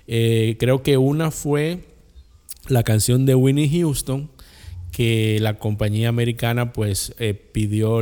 Eh, 0.07 0.57
creo 0.59 0.83
que 0.83 0.97
una 0.97 1.31
fue 1.31 1.81
la 2.69 2.83
canción 2.85 3.27
de 3.27 3.35
Winnie 3.35 3.69
Houston, 3.69 4.31
que 4.93 5.39
la 5.41 5.59
compañía 5.59 6.09
americana 6.09 6.73
pues 6.73 7.15
pidió, 7.53 8.01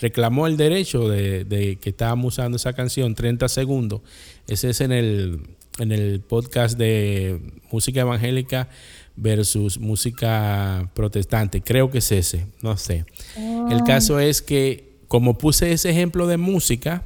reclamó 0.00 0.46
el 0.46 0.56
derecho 0.56 1.08
de, 1.08 1.44
de, 1.44 1.76
que 1.76 1.90
estábamos 1.90 2.34
usando 2.34 2.56
esa 2.56 2.72
canción 2.72 3.14
30 3.14 3.48
segundos. 3.48 4.00
Ese 4.46 4.70
es 4.70 4.80
en 4.80 4.92
el, 4.92 5.40
en 5.78 5.92
el 5.92 6.20
podcast 6.20 6.78
de 6.78 7.40
música 7.70 8.02
evangélica 8.02 8.68
versus 9.16 9.78
música 9.78 10.90
protestante. 10.94 11.60
Creo 11.60 11.90
que 11.90 11.98
es 11.98 12.12
ese, 12.12 12.46
no 12.62 12.76
sé. 12.76 13.04
El 13.36 13.80
ah. 13.80 13.84
caso 13.86 14.20
es 14.20 14.42
que 14.42 14.94
como 15.08 15.38
puse 15.38 15.72
ese 15.72 15.90
ejemplo 15.90 16.26
de 16.26 16.36
música, 16.36 17.04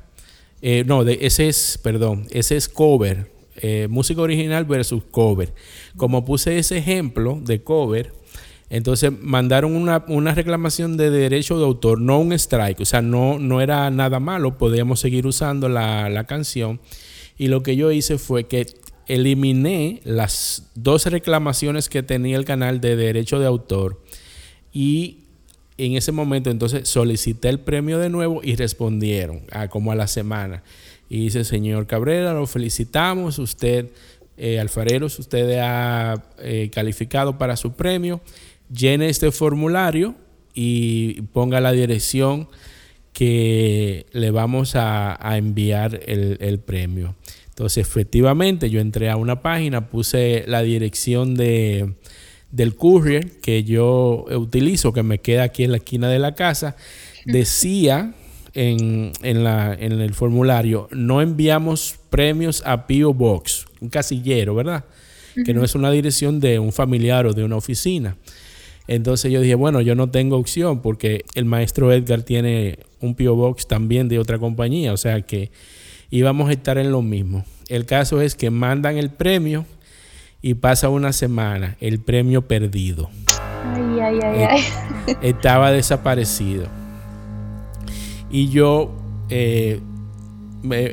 eh, 0.62 0.84
no, 0.86 1.04
de, 1.04 1.18
ese 1.22 1.48
es, 1.48 1.78
perdón, 1.82 2.26
ese 2.30 2.56
es 2.56 2.68
cover, 2.68 3.30
eh, 3.56 3.86
música 3.90 4.22
original 4.22 4.64
versus 4.64 5.02
cover. 5.10 5.52
Como 5.96 6.24
puse 6.24 6.58
ese 6.58 6.78
ejemplo 6.78 7.40
de 7.42 7.62
cover, 7.62 8.12
entonces 8.70 9.12
mandaron 9.20 9.74
una, 9.74 10.04
una, 10.08 10.34
reclamación 10.34 10.96
de 10.96 11.10
derecho 11.10 11.58
de 11.58 11.64
autor, 11.64 12.00
no 12.00 12.18
un 12.20 12.32
strike, 12.32 12.80
o 12.80 12.84
sea, 12.84 13.02
no, 13.02 13.38
no 13.38 13.60
era 13.60 13.90
nada 13.90 14.20
malo, 14.20 14.58
podíamos 14.58 15.00
seguir 15.00 15.26
usando 15.26 15.68
la, 15.68 16.08
la 16.08 16.24
canción. 16.24 16.80
Y 17.38 17.48
lo 17.48 17.62
que 17.62 17.76
yo 17.76 17.92
hice 17.92 18.18
fue 18.18 18.44
que 18.44 18.66
eliminé 19.06 20.00
las 20.04 20.70
dos 20.74 21.06
reclamaciones 21.06 21.88
que 21.88 22.02
tenía 22.02 22.36
el 22.36 22.44
canal 22.44 22.80
de 22.80 22.96
derecho 22.96 23.38
de 23.38 23.46
autor 23.46 24.02
y 24.72 25.18
en 25.78 25.94
ese 25.94 26.12
momento 26.12 26.50
entonces 26.50 26.88
solicité 26.88 27.48
el 27.48 27.60
premio 27.60 27.98
de 27.98 28.10
nuevo 28.10 28.40
y 28.42 28.56
respondieron 28.56 29.42
a, 29.50 29.68
como 29.68 29.92
a 29.92 29.94
la 29.94 30.08
semana. 30.08 30.62
Y 31.08 31.20
dice, 31.20 31.44
señor 31.44 31.86
Cabrera, 31.86 32.34
lo 32.34 32.46
felicitamos, 32.46 33.38
usted, 33.38 33.86
eh, 34.36 34.60
alfareros, 34.60 35.18
usted 35.18 35.58
ha 35.60 36.22
eh, 36.40 36.70
calificado 36.72 37.38
para 37.38 37.56
su 37.56 37.72
premio, 37.72 38.20
llene 38.72 39.08
este 39.08 39.30
formulario 39.32 40.14
y 40.54 41.22
ponga 41.32 41.60
la 41.60 41.72
dirección 41.72 42.48
que 43.12 44.06
le 44.12 44.30
vamos 44.30 44.72
a, 44.74 45.18
enviar 45.36 46.00
el 46.06 46.60
premio. 46.60 47.16
Entonces, 47.58 47.88
efectivamente, 47.88 48.70
yo 48.70 48.78
entré 48.78 49.10
a 49.10 49.16
una 49.16 49.42
página, 49.42 49.88
puse 49.88 50.44
la 50.46 50.62
dirección 50.62 51.34
de, 51.34 51.94
del 52.52 52.76
courier 52.76 53.40
que 53.40 53.64
yo 53.64 54.26
utilizo, 54.30 54.92
que 54.92 55.02
me 55.02 55.18
queda 55.18 55.42
aquí 55.42 55.64
en 55.64 55.72
la 55.72 55.78
esquina 55.78 56.08
de 56.08 56.20
la 56.20 56.36
casa. 56.36 56.76
Decía 57.24 58.14
en, 58.54 59.12
la, 59.42 59.74
en 59.74 60.00
el 60.00 60.14
formulario, 60.14 60.86
no 60.92 61.20
enviamos 61.20 61.96
premios 62.10 62.62
a 62.64 62.86
P.O. 62.86 63.12
Box, 63.12 63.66
un 63.80 63.88
casillero, 63.88 64.54
¿verdad? 64.54 64.84
Que 65.44 65.52
no 65.52 65.64
es 65.64 65.74
una 65.74 65.90
dirección 65.90 66.38
de 66.38 66.60
un 66.60 66.72
familiar 66.72 67.26
o 67.26 67.32
de 67.32 67.42
una 67.42 67.56
oficina. 67.56 68.16
Entonces 68.88 69.30
yo 69.30 69.42
dije, 69.42 69.54
bueno, 69.54 69.82
yo 69.82 69.94
no 69.94 70.10
tengo 70.10 70.36
opción 70.36 70.80
porque 70.80 71.24
el 71.34 71.44
maestro 71.44 71.92
Edgar 71.92 72.22
tiene 72.22 72.78
un 73.00 73.14
P.O. 73.14 73.36
Box 73.36 73.68
también 73.68 74.08
de 74.08 74.18
otra 74.18 74.38
compañía, 74.38 74.94
o 74.94 74.96
sea 74.96 75.20
que 75.22 75.50
íbamos 76.10 76.48
a 76.48 76.52
estar 76.52 76.78
en 76.78 76.90
lo 76.90 77.02
mismo. 77.02 77.44
El 77.68 77.84
caso 77.84 78.22
es 78.22 78.34
que 78.34 78.50
mandan 78.50 78.96
el 78.96 79.10
premio 79.10 79.66
y 80.40 80.54
pasa 80.54 80.88
una 80.88 81.12
semana, 81.12 81.76
el 81.80 82.00
premio 82.00 82.48
perdido. 82.48 83.10
Ay, 83.74 84.00
ay, 84.00 84.18
ay, 84.24 84.42
ay. 84.48 85.16
Estaba 85.20 85.70
desaparecido. 85.70 86.66
Y 88.30 88.48
yo 88.48 88.96
eh, 89.28 89.80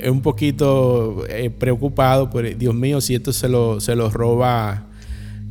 un 0.10 0.22
poquito 0.22 1.26
eh, 1.30 1.50
preocupado, 1.50 2.30
por, 2.30 2.58
Dios 2.58 2.76
mío, 2.76 3.00
si 3.00 3.16
esto 3.16 3.32
se 3.32 3.48
lo, 3.48 3.80
se 3.80 3.96
lo 3.96 4.10
roba 4.10 4.88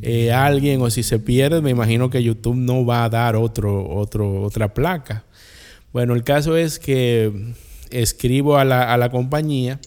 eh, 0.01 0.31
alguien 0.31 0.81
o 0.81 0.89
si 0.89 1.03
se 1.03 1.19
pierde, 1.19 1.61
me 1.61 1.71
imagino 1.71 2.09
que 2.09 2.23
YouTube 2.23 2.55
no 2.55 2.85
va 2.85 3.05
a 3.05 3.09
dar 3.09 3.35
otro, 3.35 3.89
otro, 3.89 4.41
otra 4.41 4.73
placa. 4.73 5.25
Bueno, 5.93 6.13
el 6.13 6.23
caso 6.23 6.57
es 6.57 6.79
que 6.79 7.53
escribo 7.89 8.57
a 8.57 8.65
la, 8.65 8.93
a 8.93 8.97
la 8.97 9.09
compañía 9.09 9.79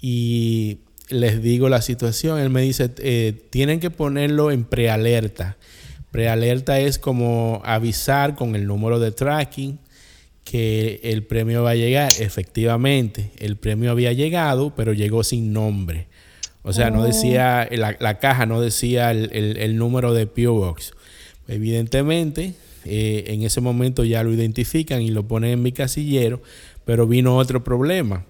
y 0.00 0.78
les 1.08 1.42
digo 1.42 1.68
la 1.68 1.82
situación. 1.82 2.38
Él 2.38 2.50
me 2.50 2.62
dice, 2.62 2.90
eh, 2.98 3.46
tienen 3.50 3.80
que 3.80 3.90
ponerlo 3.90 4.50
en 4.50 4.64
prealerta. 4.64 5.56
Prealerta 6.10 6.78
es 6.78 6.98
como 6.98 7.60
avisar 7.64 8.36
con 8.36 8.54
el 8.54 8.66
número 8.66 8.98
de 8.98 9.12
tracking 9.12 9.78
que 10.44 11.00
el 11.02 11.24
premio 11.24 11.62
va 11.62 11.70
a 11.70 11.74
llegar. 11.74 12.12
Efectivamente, 12.20 13.32
el 13.38 13.56
premio 13.56 13.90
había 13.90 14.12
llegado, 14.12 14.74
pero 14.74 14.92
llegó 14.92 15.24
sin 15.24 15.52
nombre. 15.52 16.06
O 16.66 16.72
sea, 16.72 16.90
no 16.90 17.04
decía, 17.04 17.68
oh. 17.70 17.76
la, 17.76 18.18
caja 18.18 18.46
no 18.46 18.60
decía 18.60 19.10
el, 19.10 19.76
número 19.76 20.14
de 20.14 20.26
PO 20.26 20.54
Box. 20.54 20.94
Evidentemente, 21.46 22.54
eh, 22.86 23.24
en 23.28 23.42
ese 23.42 23.60
momento 23.60 24.02
ya 24.02 24.22
lo 24.22 24.32
identifican 24.32 25.02
y 25.02 25.10
lo 25.10 25.28
ponen 25.28 25.50
en 25.50 25.62
mi 25.62 25.72
casillero, 25.72 26.42
pero 26.86 27.06
vino 27.06 27.36
otro 27.36 27.62
problema, 27.62 28.24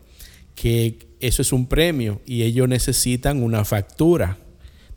que 0.57 0.99
eso 1.21 1.43
es 1.43 1.53
un 1.53 1.67
premio 1.67 2.21
y 2.27 2.43
ellos 2.43 2.69
necesitan 2.69 3.41
una 3.41 3.65
factura. 3.65 4.39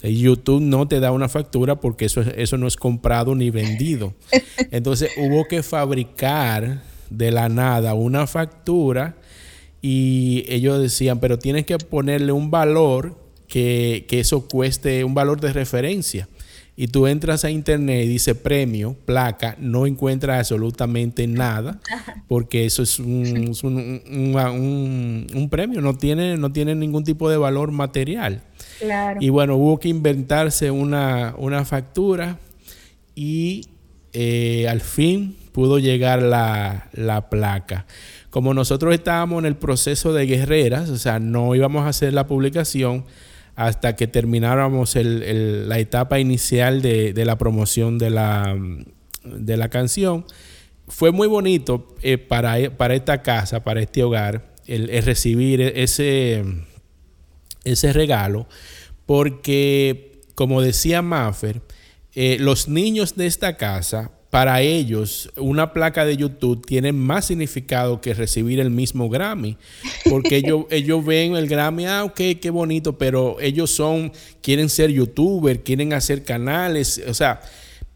YouTube 0.02 0.62
no 0.62 0.88
te 0.88 1.00
da 1.00 1.12
una 1.12 1.30
factura 1.30 1.80
porque 1.80 2.06
eso, 2.06 2.21
eso 2.21 2.58
no 2.58 2.65
es 2.65 2.76
comprado 2.76 3.36
ni 3.36 3.52
vendido. 3.52 4.15
Entonces 4.71 5.12
hubo 5.17 5.45
que 5.45 5.62
fabricar 5.62 6.82
de 7.12 7.32
la 7.32 7.50
nada 7.50 7.93
una 7.93 8.26
factura 8.26 9.15
y 9.80 10.43
ellos 10.47 10.82
decían, 10.82 11.19
pero 11.19 11.38
tienes 11.38 11.65
que 11.65 11.78
ponerle 11.78 12.32
un 12.32 12.50
valor 12.50 13.27
que, 13.48 14.06
que 14.08 14.20
eso 14.20 14.48
cueste, 14.48 15.04
un 15.04 15.14
valor 15.14 15.40
de 15.40 15.54
referencia 15.54 16.28
y 16.80 16.90
tú 16.90 17.08
entras 17.08 17.44
a 17.44 17.50
internet 17.50 18.06
y 18.06 18.08
dice 18.08 18.36
premio, 18.36 18.96
placa, 19.06 19.56
no 19.60 19.88
encuentras 19.88 20.38
absolutamente 20.38 21.26
nada, 21.26 21.80
porque 22.28 22.66
eso 22.66 22.84
es 22.84 23.00
un, 23.00 23.52
un, 25.34 25.50
premio, 25.50 25.82
no 25.82 25.96
tiene, 25.96 26.38
no 26.38 26.52
tiene 26.52 26.76
ningún 26.76 27.04
tipo 27.04 27.32
de 27.32 27.38
valor 27.38 27.72
material. 27.72 28.44
Y 29.20 29.30
bueno, 29.30 29.56
hubo 29.56 29.80
que 29.80 29.90
inventarse 29.90 30.70
una, 30.70 31.34
factura 31.66 32.38
y 33.16 33.70
eh, 34.14 34.68
al 34.70 34.82
fin 34.82 35.36
pudo 35.54 35.80
llegar 35.80 36.22
la, 36.22 36.90
la 36.94 37.28
placa. 37.32 37.88
Como 38.30 38.54
nosotros 38.54 38.94
estábamos 38.94 39.40
en 39.40 39.48
el 39.48 39.56
proceso 39.56 40.14
de 40.14 40.28
guerreras, 40.28 40.92
o 40.92 40.98
sea, 41.00 41.18
no 41.18 41.56
íbamos 41.56 41.86
a 41.86 41.90
hacer 41.90 42.14
la 42.14 42.28
publicación, 42.28 43.04
hasta 43.58 43.96
que 43.96 44.06
termináramos 44.06 44.96
la 44.96 45.80
etapa 45.80 46.20
inicial 46.20 46.82
de, 46.84 47.26
la 47.26 47.38
promoción 47.39 47.98
de 47.98 48.12
la, 48.12 49.70
canción. 49.70 50.26
Fue 50.88 51.12
muy 51.12 51.28
bonito 51.28 51.96
eh, 52.04 52.20
para, 52.20 52.60
esta 52.60 53.24
casa, 53.24 53.63
para 53.63 53.82
este 53.82 54.04
hogar, 54.04 54.54
el, 54.67 55.04
recibir 55.04 55.60
ese, 55.62 56.46
ese 57.65 57.93
regalo 57.93 58.48
porque, 59.08 60.22
como 60.36 60.62
decía 60.62 61.02
Maffer, 61.02 61.62
eh, 62.13 62.38
los 62.39 62.67
niños 62.67 63.15
de 63.15 63.26
esta 63.26 63.58
casa 63.58 64.12
para 64.30 64.62
ellos 64.62 65.30
una 65.38 65.72
placa 65.74 66.06
de 66.06 66.18
YouTube 66.18 66.66
tiene 66.66 66.92
más 66.92 67.26
significado 67.26 68.02
que 68.02 68.13
recibir 68.13 68.60
el 68.60 68.70
mismo 68.70 69.10
Grammy, 69.10 69.58
porque 70.10 70.36
ellos, 70.38 70.66
ellos 70.70 71.06
ven 71.06 71.36
el 71.36 71.48
Grammy, 71.48 71.86
ah, 71.86 72.04
ok, 72.04 72.22
qué 72.42 72.50
bonito, 72.50 72.98
pero 72.98 73.40
ellos 73.40 73.72
son, 73.72 74.12
quieren 74.42 74.70
ser 74.70 74.92
youtuber, 74.92 75.63
quieren 75.63 75.94
hacer 75.94 76.24
canales, 76.24 77.02
o 77.08 77.13
sea, 77.13 77.42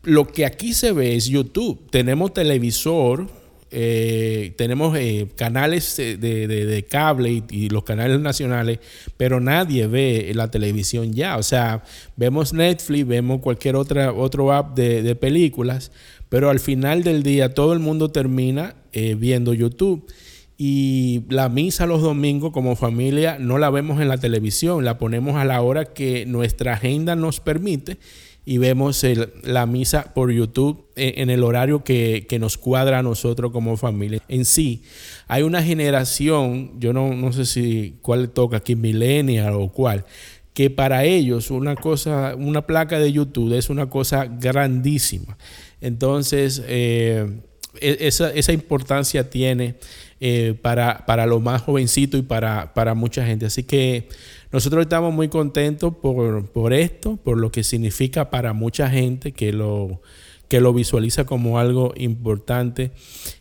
lo 0.03 0.27
que 0.27 0.45
aquí 0.45 0.73
se 0.73 0.91
ve 0.91 1.15
es 1.15 1.27
YouTube. 1.27 1.89
Tenemos 1.89 2.33
televisor, 2.33 3.27
eh, 3.69 4.53
tenemos 4.57 4.97
eh, 4.97 5.27
canales 5.35 5.95
de, 5.97 6.85
cable 6.89 7.43
y, 7.49 7.69
los 7.69 7.83
canales 7.83 8.19
nacionales, 8.19 8.79
pero 9.17 9.39
nadie 9.39 9.87
ve 9.87 10.31
la 10.33 10.49
televisión 10.49 11.13
ya. 11.13 11.37
O 11.37 11.43
sea, 11.43 11.83
vemos 12.15 12.53
Netflix, 12.53 13.07
vemos 13.07 13.41
cualquier 13.41 13.75
otra 13.75 14.11
otro 14.11 14.51
app 14.51 14.75
de, 14.75 15.15
películas, 15.15 15.91
pero 16.31 16.49
al 16.49 16.61
final 16.61 17.03
del 17.03 17.23
día 17.23 17.53
todo 17.53 17.73
el 17.73 17.79
mundo 17.79 18.09
termina 18.09 18.75
eh, 18.93 19.15
viendo 19.19 19.53
YouTube. 19.53 20.09
Y 20.57 21.23
la 21.27 21.49
misa 21.49 21.85
los 21.85 22.01
domingos 22.01 22.53
como 22.53 22.77
familia 22.77 23.37
no 23.37 23.57
la 23.57 23.69
vemos 23.69 23.99
en 23.99 24.07
la 24.07 24.17
televisión, 24.17 24.85
la 24.85 24.97
ponemos 24.97 25.35
a 25.35 25.43
la 25.43 25.61
hora 25.61 25.83
que 25.83 26.25
nuestra 26.25 26.75
agenda 26.75 27.17
nos 27.17 27.41
permite 27.41 27.97
y 28.45 28.59
vemos 28.59 29.05
la 29.43 29.65
misa 29.65 30.13
por 30.13 30.31
YouTube 30.31 30.85
en, 30.95 31.29
el 31.29 31.43
horario 31.43 31.83
que, 31.83 32.25
nos 32.39 32.57
cuadra 32.57 32.99
a 32.99 33.03
nosotros 33.03 33.51
como 33.51 33.75
familia. 33.75 34.21
En 34.29 34.45
sí, 34.45 34.83
hay 35.27 35.43
una 35.43 35.61
generación, 35.61 36.79
yo 36.79 36.93
no, 36.93 37.13
no 37.13 37.33
sé 37.33 37.45
si 37.45 37.97
cuál 38.01 38.29
toca 38.29 38.57
aquí, 38.57 38.77
millennial 38.77 39.55
o 39.55 39.67
cuál, 39.67 40.05
que 40.53 40.69
para 40.69 41.03
ellos 41.05 41.51
una 41.51 41.75
cosa, 41.75 42.35
una 42.37 42.65
placa 42.65 42.99
de 42.99 43.11
YouTube 43.11 43.57
es 43.57 43.69
una 43.69 43.89
cosa 43.89 44.25
grandísima. 44.25 45.37
Entonces, 45.81 46.63
eh, 46.67 47.41
e, 47.79 47.97
esa, 48.07 48.53
importancia 48.53 49.29
tiene 49.29 49.75
eh, 50.19 50.55
para, 50.61 51.05
para 51.05 51.25
los 51.25 51.41
más 51.41 51.61
jovencitos 51.61 52.19
y 52.19 52.23
para, 52.23 52.73
para 52.73 52.93
mucha 52.93 53.25
gente. 53.25 53.45
Así 53.45 53.63
que 53.63 54.07
nosotros 54.51 54.83
estamos 54.83 55.13
muy 55.13 55.29
contentos 55.29 55.93
por, 55.95 56.73
esto, 56.73 57.17
por 57.17 57.37
lo 57.37 57.51
que 57.51 57.63
significa 57.63 58.29
para 58.29 58.53
mucha 58.53 58.89
gente 58.89 59.31
que 59.31 59.53
lo, 59.53 60.01
que 60.49 60.59
lo 60.59 60.73
visualiza 60.73 61.25
como 61.25 61.57
algo 61.57 61.93
importante 61.95 62.91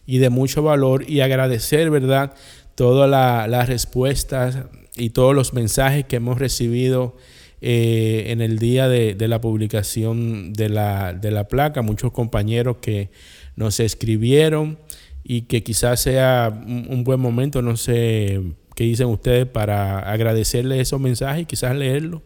y 0.07 0.18
de 0.18 0.31
mucho 0.31 0.62
valor 0.62 1.09
y 1.09 1.20
agradecer, 1.20 1.90
¿verdad? 1.90 2.35
Todas 2.76 3.11
las 3.11 3.68
respuestas 3.68 4.59
y 4.96 5.11
todos 5.11 5.35
los 5.35 5.53
mensajes 5.53 6.05
que 6.05 6.16
hemos 6.16 6.38
recibido 6.38 7.16
eh, 7.61 8.25
en 8.29 8.40
el 8.40 8.59
día 8.59 8.88
de, 8.88 9.16
la 9.29 9.40
publicación 9.40 10.53
de 10.53 10.68
la, 10.68 11.12
de 11.12 11.31
la, 11.31 11.49
placa, 11.49 11.83
muchos 11.83 12.12
compañeros 12.12 12.79
que 12.81 13.11
nos 13.57 13.81
escribieron 13.81 14.79
y 15.23 15.42
que 15.42 15.62
quizás 15.62 16.01
sea 16.01 16.51
un 16.66 17.05
buen 17.05 17.20
momento, 17.20 17.62
no 17.62 17.77
sé, 17.77 18.40
¿Qué 18.81 18.85
dicen 18.85 19.09
ustedes 19.09 19.46
para 19.46 19.99
agradecerle 19.99 20.81
esos 20.81 20.99
mensajes 20.99 21.42
y 21.42 21.44
quizás 21.44 21.77
leerlo? 21.77 22.23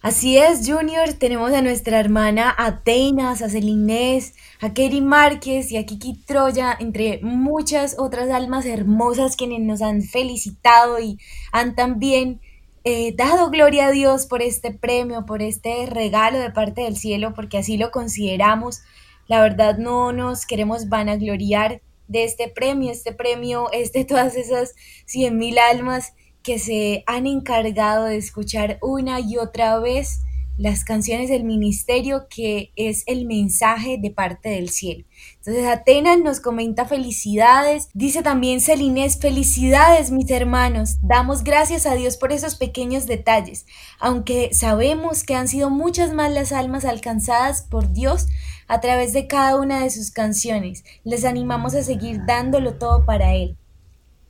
Así 0.00 0.38
es, 0.38 0.66
Junior. 0.66 1.12
Tenemos 1.12 1.52
a 1.52 1.60
nuestra 1.60 2.00
hermana 2.00 2.54
Atenas, 2.56 3.42
a 3.42 3.50
Celinés, 3.50 4.32
a 4.62 4.72
Kerry 4.72 5.02
Márquez 5.02 5.70
y 5.70 5.76
a 5.76 5.84
Kiki 5.84 6.24
Troya, 6.24 6.74
entre 6.80 7.20
muchas 7.22 7.96
otras 7.98 8.30
almas 8.30 8.64
hermosas 8.64 9.36
quienes 9.36 9.60
nos 9.60 9.82
han 9.82 10.00
felicitado 10.00 11.00
y 11.00 11.18
han 11.52 11.74
también 11.74 12.40
eh, 12.84 13.14
dado 13.16 13.50
gloria 13.50 13.86
a 13.86 13.90
Dios 13.90 14.26
por 14.26 14.42
este 14.42 14.72
premio, 14.72 15.26
por 15.26 15.42
este 15.42 15.86
regalo 15.86 16.38
de 16.38 16.50
parte 16.50 16.82
del 16.82 16.96
cielo, 16.96 17.34
porque 17.34 17.58
así 17.58 17.76
lo 17.76 17.90
consideramos. 17.90 18.82
La 19.26 19.40
verdad 19.40 19.78
no 19.78 20.12
nos 20.12 20.46
queremos 20.46 20.88
vanagloriar, 20.88 21.80
de 22.08 22.24
este 22.24 22.48
premio. 22.48 22.90
Este 22.90 23.12
premio 23.12 23.70
es 23.72 23.92
de 23.92 24.04
todas 24.04 24.36
esas 24.36 24.74
100 25.06 25.36
mil 25.36 25.58
almas 25.58 26.14
que 26.42 26.58
se 26.58 27.04
han 27.06 27.26
encargado 27.26 28.04
de 28.04 28.16
escuchar 28.16 28.78
una 28.82 29.20
y 29.20 29.38
otra 29.38 29.78
vez 29.78 30.20
las 30.56 30.84
canciones 30.84 31.28
del 31.28 31.44
ministerio, 31.44 32.26
que 32.28 32.72
es 32.76 33.02
el 33.06 33.26
mensaje 33.26 33.98
de 33.98 34.10
parte 34.10 34.50
del 34.50 34.70
cielo. 34.70 35.04
Entonces 35.38 35.66
Atenas 35.66 36.18
nos 36.18 36.40
comenta 36.40 36.84
felicidades, 36.84 37.88
dice 37.92 38.22
también 38.22 38.60
Celines, 38.60 39.18
felicidades 39.18 40.10
mis 40.10 40.30
hermanos, 40.30 40.98
damos 41.02 41.42
gracias 41.42 41.86
a 41.86 41.94
Dios 41.94 42.16
por 42.16 42.32
esos 42.32 42.54
pequeños 42.54 43.06
detalles, 43.06 43.66
aunque 43.98 44.50
sabemos 44.52 45.24
que 45.24 45.34
han 45.34 45.48
sido 45.48 45.70
muchas 45.70 46.12
más 46.12 46.32
las 46.32 46.52
almas 46.52 46.84
alcanzadas 46.84 47.62
por 47.62 47.92
Dios 47.92 48.26
a 48.68 48.80
través 48.80 49.12
de 49.12 49.26
cada 49.26 49.56
una 49.56 49.82
de 49.82 49.90
sus 49.90 50.10
canciones. 50.10 50.84
Les 51.04 51.24
animamos 51.24 51.74
a 51.74 51.82
seguir 51.82 52.20
dándolo 52.26 52.78
todo 52.78 53.04
para 53.04 53.34
Él. 53.34 53.56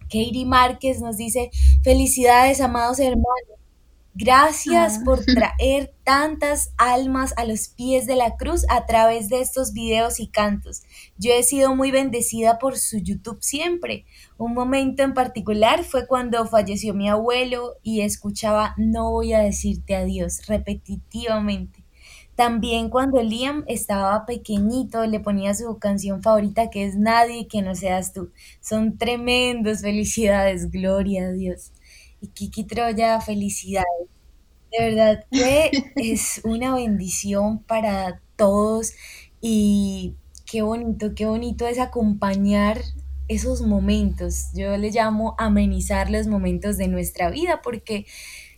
Katie 0.04 0.44
Márquez 0.46 1.00
nos 1.00 1.16
dice, 1.16 1.50
felicidades 1.82 2.60
amados 2.60 2.98
hermanos. 2.98 3.63
Gracias 4.16 5.00
por 5.04 5.20
ah. 5.20 5.22
traer 5.34 5.92
tantas 6.04 6.72
almas 6.76 7.34
a 7.36 7.44
los 7.44 7.68
pies 7.68 8.06
de 8.06 8.14
la 8.14 8.36
cruz 8.36 8.64
a 8.68 8.86
través 8.86 9.28
de 9.28 9.40
estos 9.40 9.72
videos 9.72 10.20
y 10.20 10.28
cantos. 10.28 10.82
Yo 11.18 11.32
he 11.32 11.42
sido 11.42 11.74
muy 11.74 11.90
bendecida 11.90 12.58
por 12.60 12.78
su 12.78 12.98
YouTube 12.98 13.42
siempre. 13.42 14.04
Un 14.38 14.54
momento 14.54 15.02
en 15.02 15.14
particular 15.14 15.82
fue 15.82 16.06
cuando 16.06 16.46
falleció 16.46 16.94
mi 16.94 17.08
abuelo 17.08 17.74
y 17.82 18.02
escuchaba 18.02 18.74
No 18.76 19.10
voy 19.10 19.32
a 19.32 19.40
decirte 19.40 19.96
adiós 19.96 20.46
repetitivamente. 20.46 21.84
También 22.36 22.90
cuando 22.90 23.22
Liam 23.22 23.64
estaba 23.68 24.26
pequeñito 24.26 25.06
le 25.06 25.20
ponía 25.20 25.54
su 25.54 25.78
canción 25.78 26.20
favorita 26.22 26.68
que 26.68 26.84
es 26.84 26.96
Nadie 26.96 27.46
que 27.46 27.62
no 27.62 27.74
seas 27.74 28.12
tú. 28.12 28.30
Son 28.60 28.96
tremendos, 28.98 29.82
felicidades, 29.82 30.70
gloria 30.70 31.26
a 31.26 31.32
Dios. 31.32 31.72
Y 32.24 32.28
Kiki 32.28 32.64
Troya, 32.64 33.20
felicidades. 33.20 34.08
De 34.72 34.88
verdad 34.88 35.26
que 35.30 35.70
es 35.96 36.40
una 36.42 36.74
bendición 36.74 37.58
para 37.58 38.22
todos 38.36 38.94
y 39.42 40.14
qué 40.46 40.62
bonito, 40.62 41.14
qué 41.14 41.26
bonito 41.26 41.66
es 41.66 41.78
acompañar 41.78 42.80
esos 43.28 43.60
momentos. 43.60 44.46
Yo 44.54 44.74
le 44.78 44.90
llamo 44.90 45.34
amenizar 45.36 46.10
los 46.10 46.26
momentos 46.26 46.78
de 46.78 46.88
nuestra 46.88 47.28
vida 47.28 47.60
porque 47.62 48.06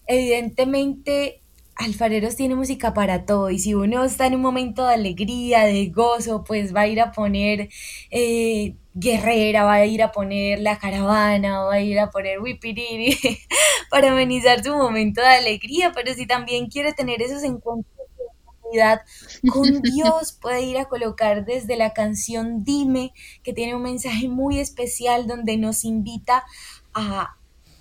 evidentemente 0.07 1.43
Alfareros 1.75 2.37
tiene 2.37 2.55
música 2.55 2.95
para 2.95 3.27
todo 3.27 3.51
y 3.51 3.59
si 3.59 3.75
uno 3.75 4.05
está 4.05 4.29
en 4.29 4.37
un 4.37 4.43
momento 4.43 4.87
de 4.87 4.95
alegría, 4.95 5.65
de 5.65 5.89
gozo, 5.89 6.45
pues 6.45 6.73
va 6.75 6.83
a 6.83 6.87
ir 6.87 7.01
a 7.01 7.11
poner 7.11 7.69
eh, 8.13 8.77
Guerrera, 8.99 9.65
va 9.65 9.75
a 9.75 9.85
ir 9.85 10.03
a 10.03 10.11
poner 10.11 10.59
La 10.59 10.79
Caravana, 10.79 11.61
va 11.61 11.75
a 11.75 11.81
ir 11.83 11.99
a 12.01 12.11
poner 12.11 12.41
Wipiriri 12.41 13.19
para 13.91 14.11
amenizar 14.13 14.65
su 14.65 14.75
momento 14.75 15.21
de 15.21 15.29
alegría, 15.29 15.93
pero 15.95 16.15
si 16.15 16.27
también 16.27 16.69
quiere 16.69 16.95
tener 16.95 17.21
esos 17.21 17.43
encuentros 17.43 17.95
de 18.17 18.25
comunidad 18.45 19.03
con 19.53 19.83
Dios, 19.83 20.33
puede 20.33 20.63
ir 20.63 20.79
a 20.79 20.87
colocar 20.87 21.45
desde 21.45 21.77
la 21.77 21.93
canción 21.93 22.65
Dime, 22.65 23.13
que 23.43 23.53
tiene 23.53 23.75
un 23.75 23.83
mensaje 23.83 24.29
muy 24.31 24.61
especial 24.61 25.27
donde 25.27 25.59
nos 25.59 25.85
invita 25.85 26.45
a 26.95 27.37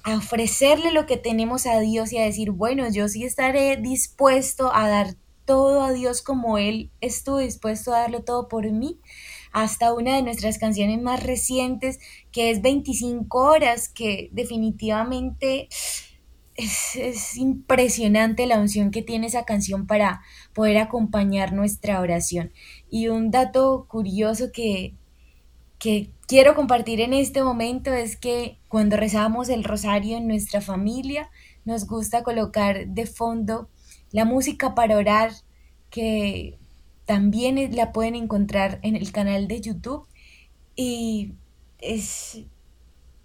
a 0.06 0.18
ofrecerle 0.18 0.92
lo 0.92 1.08
que 1.08 1.18
tenemos 1.18 1.66
a 1.66 1.80
Dios 1.80 2.14
y 2.14 2.20
a 2.20 2.24
decir, 2.24 2.52
bueno, 2.52 2.88
yo 2.92 3.08
sí 3.08 3.24
estaré 3.24 3.76
dispuesto 3.76 4.72
a 4.72 4.88
dar 4.88 5.16
todo 5.46 5.82
a 5.82 5.94
Dios 5.94 6.22
como 6.22 6.60
Él 6.60 6.92
estuvo 7.02 7.40
dispuesto 7.40 7.92
a 7.94 8.02
darlo 8.02 8.24
todo 8.24 8.48
por 8.48 8.70
mí, 8.72 9.00
hasta 9.56 9.94
una 9.94 10.18
de 10.18 10.22
nuestras 10.22 10.58
canciones 10.58 11.02
más 11.02 11.24
recientes, 11.24 12.00
que 12.34 12.52
es 12.52 12.62
25 12.62 13.40
horas, 13.40 13.88
que 13.88 14.28
definitivamente 14.34 15.70
es, 16.56 16.98
es, 16.98 17.38
impresionante 17.38 18.48
la 18.48 18.60
unción 18.60 18.92
que 18.92 19.02
tiene 19.02 19.28
esa 19.28 19.46
canción 19.46 19.88
para 19.88 20.22
poder 20.54 20.78
acompañar 20.78 21.54
nuestra 21.54 22.02
oración. 22.02 22.52
Y 22.90 23.08
un 23.08 23.32
dato 23.32 23.86
curioso 23.88 24.52
que, 24.52 24.94
que 25.80 26.12
quiero 26.28 26.54
compartir 26.54 27.00
en 27.00 27.14
este 27.14 27.42
momento 27.42 27.94
es 27.94 28.18
que 28.18 28.60
cuando 28.68 28.98
rezamos 28.98 29.48
el 29.48 29.64
rosario 29.64 30.18
en 30.18 30.28
nuestra 30.28 30.60
familia, 30.60 31.30
nos 31.64 31.88
gusta 31.88 32.24
colocar 32.24 32.88
de 32.88 33.06
fondo 33.06 33.70
la 34.12 34.26
música 34.26 34.76
para 34.76 34.98
orar, 34.98 35.32
que 35.90 36.60
también 37.06 37.76
la 37.76 37.92
pueden 37.92 38.16
encontrar 38.16 38.80
en 38.82 38.96
el 38.96 39.12
canal 39.12 39.48
de 39.48 39.62
YouTube. 39.62 40.08
Y 40.76 41.34
es, 41.80 42.44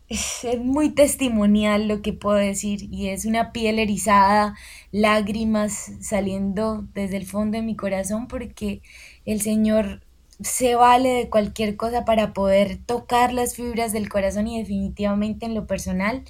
es, 0.09 0.47
muy 0.61 0.91
testimonial 0.91 1.89
lo 1.89 2.03
que 2.03 2.13
puedo 2.13 2.37
decir 2.37 2.89
y 2.91 3.09
es 3.09 3.25
una 3.25 3.53
piel 3.53 3.79
erizada, 3.79 4.55
lágrimas 4.93 5.93
saliendo 6.01 6.87
desde 6.95 7.17
el 7.17 7.27
fondo 7.27 7.59
de 7.59 7.65
mi 7.65 7.77
corazón 7.77 8.29
porque 8.29 8.83
el 9.25 9.41
Señor 9.41 10.03
se 10.41 10.75
vale 10.75 11.11
de 11.11 11.29
cualquier 11.29 11.77
cosa 11.77 12.05
para 12.05 12.33
poder 12.33 12.79
tocar 12.87 13.33
las 13.33 13.57
fibras 13.57 13.93
del 13.93 14.09
corazón 14.09 14.49
y 14.49 14.59
definitivamente 14.59 15.47
en 15.47 15.55
lo 15.55 15.67
personal 15.67 16.25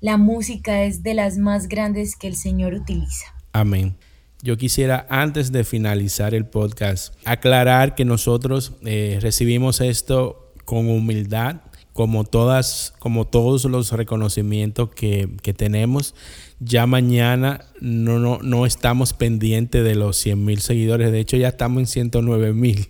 la 0.00 0.16
música 0.16 0.82
es 0.82 1.02
de 1.04 1.14
las 1.14 1.38
más 1.38 1.68
grandes 1.68 2.16
que 2.16 2.26
el 2.26 2.34
Señor 2.34 2.74
utiliza. 2.74 3.26
Amén. 3.52 3.96
Yo 4.44 4.56
quisiera, 4.56 5.06
antes 5.08 5.52
de 5.52 5.62
finalizar 5.62 6.34
el 6.34 6.46
podcast, 6.46 7.14
aclarar 7.24 7.94
que 7.94 8.04
nosotros 8.04 8.72
eh, 8.84 9.18
recibimos 9.22 9.80
esto 9.80 10.52
con 10.64 10.90
humildad, 10.90 11.60
como 11.92 12.24
todas, 12.24 12.92
como 12.98 13.24
todos 13.24 13.64
los 13.66 13.92
reconocimientos 13.92 14.90
que, 14.90 15.28
que 15.42 15.54
tenemos 15.54 16.16
ya 16.64 16.86
mañana 16.86 17.64
no, 17.80 18.18
no, 18.18 18.38
no 18.40 18.66
estamos 18.66 19.12
pendientes 19.14 19.82
de 19.82 19.96
los 19.96 20.16
100 20.18 20.44
mil 20.44 20.60
seguidores. 20.60 21.10
De 21.10 21.18
hecho, 21.18 21.36
ya 21.36 21.48
estamos 21.48 21.80
en 21.80 21.86
109 21.86 22.52
mil. 22.52 22.88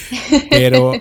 Pero 0.50 0.92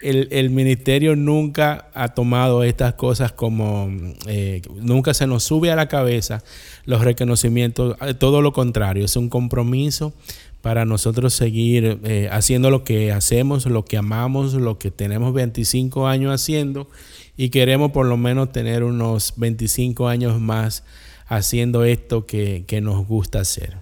el, 0.00 0.50
ministerio 0.50 1.16
nunca 1.16 1.88
ha 1.92 2.08
tomado 2.08 2.62
estas 2.62 2.94
cosas 2.94 3.32
como, 3.32 3.90
eh, 4.26 4.62
nunca 4.80 5.12
se 5.12 5.26
nos 5.26 5.44
sube 5.44 5.70
a 5.70 5.76
la 5.76 5.88
cabeza 5.88 6.42
los 6.86 7.02
reconocimientos. 7.02 7.96
Eh, 8.00 8.14
todo 8.14 8.40
lo 8.40 8.52
contrario, 8.52 9.04
es 9.04 9.16
un 9.16 9.28
compromiso 9.28 10.14
para 10.62 10.84
nosotros 10.84 11.34
seguir 11.34 12.00
eh, 12.04 12.28
haciendo 12.32 12.70
lo 12.70 12.84
que 12.84 13.12
hacemos, 13.12 13.66
lo 13.66 13.84
que 13.84 13.98
amamos, 13.98 14.54
lo 14.54 14.78
que 14.78 14.90
tenemos 14.90 15.34
25 15.34 16.06
años 16.06 16.32
haciendo 16.32 16.88
y 17.36 17.50
queremos 17.50 17.92
por 17.92 18.06
lo 18.06 18.16
menos 18.16 18.50
tener 18.50 18.82
unos 18.82 19.34
25 19.36 20.08
años 20.08 20.40
más 20.40 20.82
haciendo 21.26 21.84
esto 21.84 22.26
que, 22.26 22.64
nos 22.82 23.06
gusta 23.06 23.40
hacer. 23.40 23.76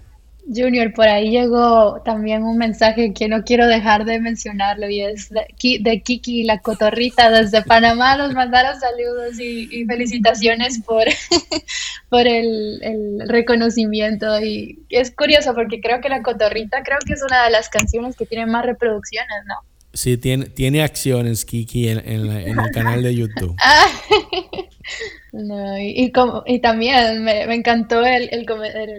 Junior, 0.47 0.93
por 0.93 1.07
ahí 1.07 1.31
llegó 1.31 2.01
también 2.05 2.43
un 2.43 2.57
mensaje 2.57 3.13
que 3.13 3.27
no 3.27 3.43
quiero 3.43 3.67
dejar 3.67 4.05
de 4.05 4.19
mencionarlo 4.19 4.87
y 4.87 5.01
es 5.01 5.29
de, 5.31 6.01
Kiki 6.03 6.43
la 6.43 6.59
cotorrita 6.59 7.31
desde 7.31 7.63
Panamá. 7.63 8.15
Nos 8.15 8.33
mandaron 8.33 8.79
saludos 8.79 9.39
y, 9.39 9.85
felicitaciones 9.85 10.79
por, 10.83 11.05
por 12.09 12.27
el, 12.27 12.79
el, 12.83 13.27
reconocimiento. 13.27 14.39
Y 14.39 14.85
es 14.89 15.09
curioso 15.09 15.55
porque 15.55 15.81
creo 15.81 15.99
que 15.99 16.09
la 16.09 16.21
cotorrita 16.21 16.83
creo 16.83 16.99
que 17.05 17.13
es 17.13 17.23
una 17.23 17.45
de 17.45 17.49
las 17.49 17.69
canciones 17.69 18.15
que 18.15 18.27
tiene 18.27 18.45
más 18.45 18.65
reproducciones, 18.65 19.37
¿no? 19.47 19.55
Sí, 19.95 20.17
tiene, 20.17 20.47
tiene 20.47 20.83
acciones 20.83 21.45
Kiki 21.45 21.87
en, 21.87 21.99
en, 21.99 22.59
el 22.59 22.71
canal 22.71 23.01
de 23.01 23.15
YouTube. 23.15 23.55
Ah. 25.37 25.79
y, 25.81 26.11
como, 26.11 26.43
y 26.45 26.59
también 26.59 27.23
me, 27.23 27.41
encantó 27.53 28.03
el, 28.05 28.45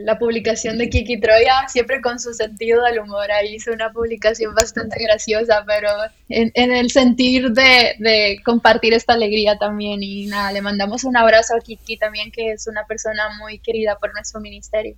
la 0.05 0.19
publicación 0.19 0.77
de 0.77 0.91
Kiki 0.91 1.19
Troya, 1.19 1.67
siempre 1.69 2.03
con 2.03 2.21
su 2.21 2.35
sentido 2.35 2.83
del 2.85 2.99
humor. 2.99 3.31
Ahí 3.31 3.55
hizo 3.55 3.73
una 3.73 3.91
publicación 3.91 4.55
bastante 4.55 5.03
graciosa, 5.03 5.65
pero 5.67 5.89
en, 6.29 6.51
en 6.55 6.73
el 6.73 6.91
sentir 6.91 7.53
de, 7.53 7.95
de, 7.99 8.41
compartir 8.45 8.93
esta 8.93 9.15
alegría 9.15 9.57
también. 9.57 10.03
Y 10.03 10.27
nada, 10.27 10.53
le 10.53 10.61
mandamos 10.61 11.05
un 11.05 11.17
abrazo 11.17 11.57
a 11.57 11.61
Kiki 11.61 11.97
también, 11.97 12.31
que 12.31 12.53
es 12.53 12.67
una 12.67 12.85
persona 12.85 13.31
muy 13.39 13.59
querida 13.59 13.97
por 13.99 14.13
nuestro 14.13 14.41
ministerio. 14.41 14.95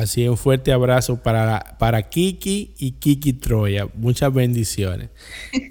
Así 0.00 0.28
un 0.28 0.36
fuerte 0.36 0.72
abrazo 0.72 1.22
para, 1.22 1.76
para 1.78 2.02
Kiki 2.02 2.74
y 2.78 2.92
Kiki 2.92 3.32
Troya. 3.34 3.88
Muchas 3.94 4.32
bendiciones. 4.32 5.10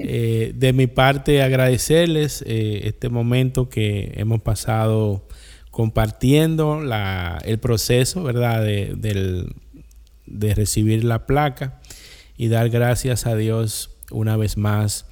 Eh, 0.09 0.53
de 0.55 0.71
mi 0.71 0.87
parte, 0.87 1.41
agradecerles 1.41 2.41
eh, 2.47 2.81
este 2.83 3.09
momento 3.09 3.67
que 3.67 4.13
hemos 4.15 4.41
pasado 4.41 5.27
compartiendo 5.69 6.79
la, 6.79 7.41
el 7.43 7.59
proceso, 7.59 8.23
¿verdad? 8.23 8.63
De, 8.63 9.45
de 10.25 10.55
recibir 10.55 11.03
la 11.03 11.25
placa 11.25 11.81
y 12.37 12.47
dar 12.47 12.69
gracias 12.69 13.25
a 13.25 13.35
Dios 13.35 13.97
una 14.11 14.37
vez 14.37 14.55
más 14.55 15.05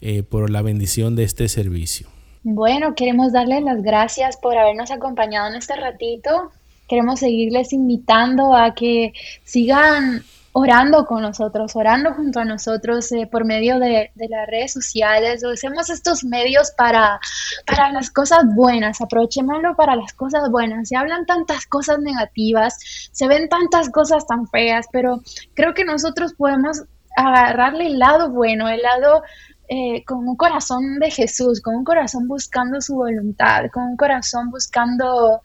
eh, 0.00 0.22
por 0.24 0.50
la 0.50 0.62
bendición 0.62 1.14
de 1.14 1.24
este 1.24 1.48
servicio. 1.48 2.08
Bueno, 2.42 2.96
queremos 2.96 3.32
darle 3.32 3.60
las 3.60 3.82
gracias 3.82 4.36
por 4.36 4.58
habernos 4.58 4.90
acompañado 4.90 5.48
en 5.48 5.54
este 5.54 5.76
ratito 5.76 6.50
queremos 6.92 7.20
seguirles 7.20 7.72
invitando 7.72 8.54
a 8.54 8.74
que 8.74 9.14
sigan 9.44 10.22
orando 10.52 11.06
con 11.06 11.22
nosotros, 11.22 11.74
orando 11.74 12.12
junto 12.12 12.40
a 12.40 12.44
nosotros 12.44 13.10
eh, 13.12 13.26
por 13.32 13.46
medio 13.46 13.78
de, 13.78 14.10
las 14.14 14.46
redes 14.46 14.74
sociales. 14.74 15.42
Usemos 15.42 15.88
estos 15.88 16.22
medios 16.22 16.70
para, 16.72 17.18
para 17.66 17.90
las 17.92 18.10
cosas 18.10 18.44
buenas, 18.54 19.00
aprovechémoslo 19.00 19.74
para 19.74 19.96
las 19.96 20.12
cosas 20.12 20.50
buenas. 20.50 20.90
Se 20.90 20.94
hablan 20.94 21.24
tantas 21.24 21.64
cosas 21.64 21.98
negativas, 22.00 22.76
se 23.10 23.26
ven 23.26 23.48
tantas 23.48 23.88
cosas 23.88 24.26
tan 24.26 24.46
feas, 24.48 24.86
pero 24.92 25.22
creo 25.54 25.72
que 25.72 25.86
nosotros 25.86 26.34
podemos 26.34 26.82
agarrarle 27.16 27.86
el 27.86 27.98
lado 27.98 28.28
bueno, 28.28 28.68
el 28.68 28.82
lado 28.82 29.22
eh, 29.66 30.04
con 30.04 30.28
un 30.28 30.36
corazón 30.36 30.98
de 30.98 31.10
Jesús, 31.10 31.62
con 31.62 31.74
un 31.74 31.84
corazón 31.84 32.28
buscando 32.28 32.82
su 32.82 32.96
voluntad, 32.96 33.70
con 33.72 33.84
un 33.84 33.96
corazón 33.96 34.50
buscando 34.50 35.40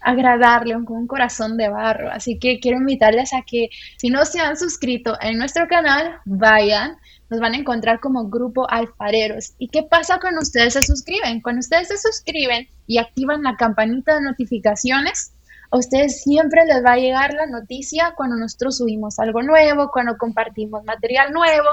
agradarle 0.00 0.74
con 0.84 0.96
un 0.96 1.06
corazón 1.06 1.56
de 1.56 1.68
barro. 1.68 2.10
Así 2.10 2.38
que 2.38 2.60
quiero 2.60 2.78
invitarles 2.78 3.32
a 3.32 3.42
que 3.42 3.70
si 3.96 4.10
no 4.10 4.24
se 4.24 4.40
han 4.40 4.56
suscrito 4.56 5.16
en 5.20 5.38
nuestro 5.38 5.66
canal, 5.68 6.18
vayan. 6.24 6.96
Nos 7.30 7.40
van 7.40 7.54
a 7.54 7.58
encontrar 7.58 8.00
como 8.00 8.28
grupo 8.28 8.68
alfareros. 8.70 9.52
¿Y 9.58 9.68
qué 9.68 9.82
pasa 9.82 10.18
cuando 10.18 10.40
ustedes 10.40 10.72
se 10.72 10.82
suscriben? 10.82 11.42
Cuando 11.42 11.60
ustedes 11.60 11.88
se 11.88 11.98
suscriben 11.98 12.68
y 12.86 12.98
activan 12.98 13.42
la 13.42 13.56
campanita 13.56 14.14
de 14.14 14.22
notificaciones, 14.22 15.32
a 15.70 15.76
ustedes 15.76 16.22
siempre 16.22 16.64
les 16.64 16.82
va 16.82 16.92
a 16.92 16.96
llegar 16.96 17.34
la 17.34 17.46
noticia 17.46 18.14
cuando 18.16 18.36
nosotros 18.36 18.78
subimos 18.78 19.18
algo 19.18 19.42
nuevo, 19.42 19.90
cuando 19.92 20.16
compartimos 20.16 20.82
material 20.84 21.32
nuevo. 21.32 21.68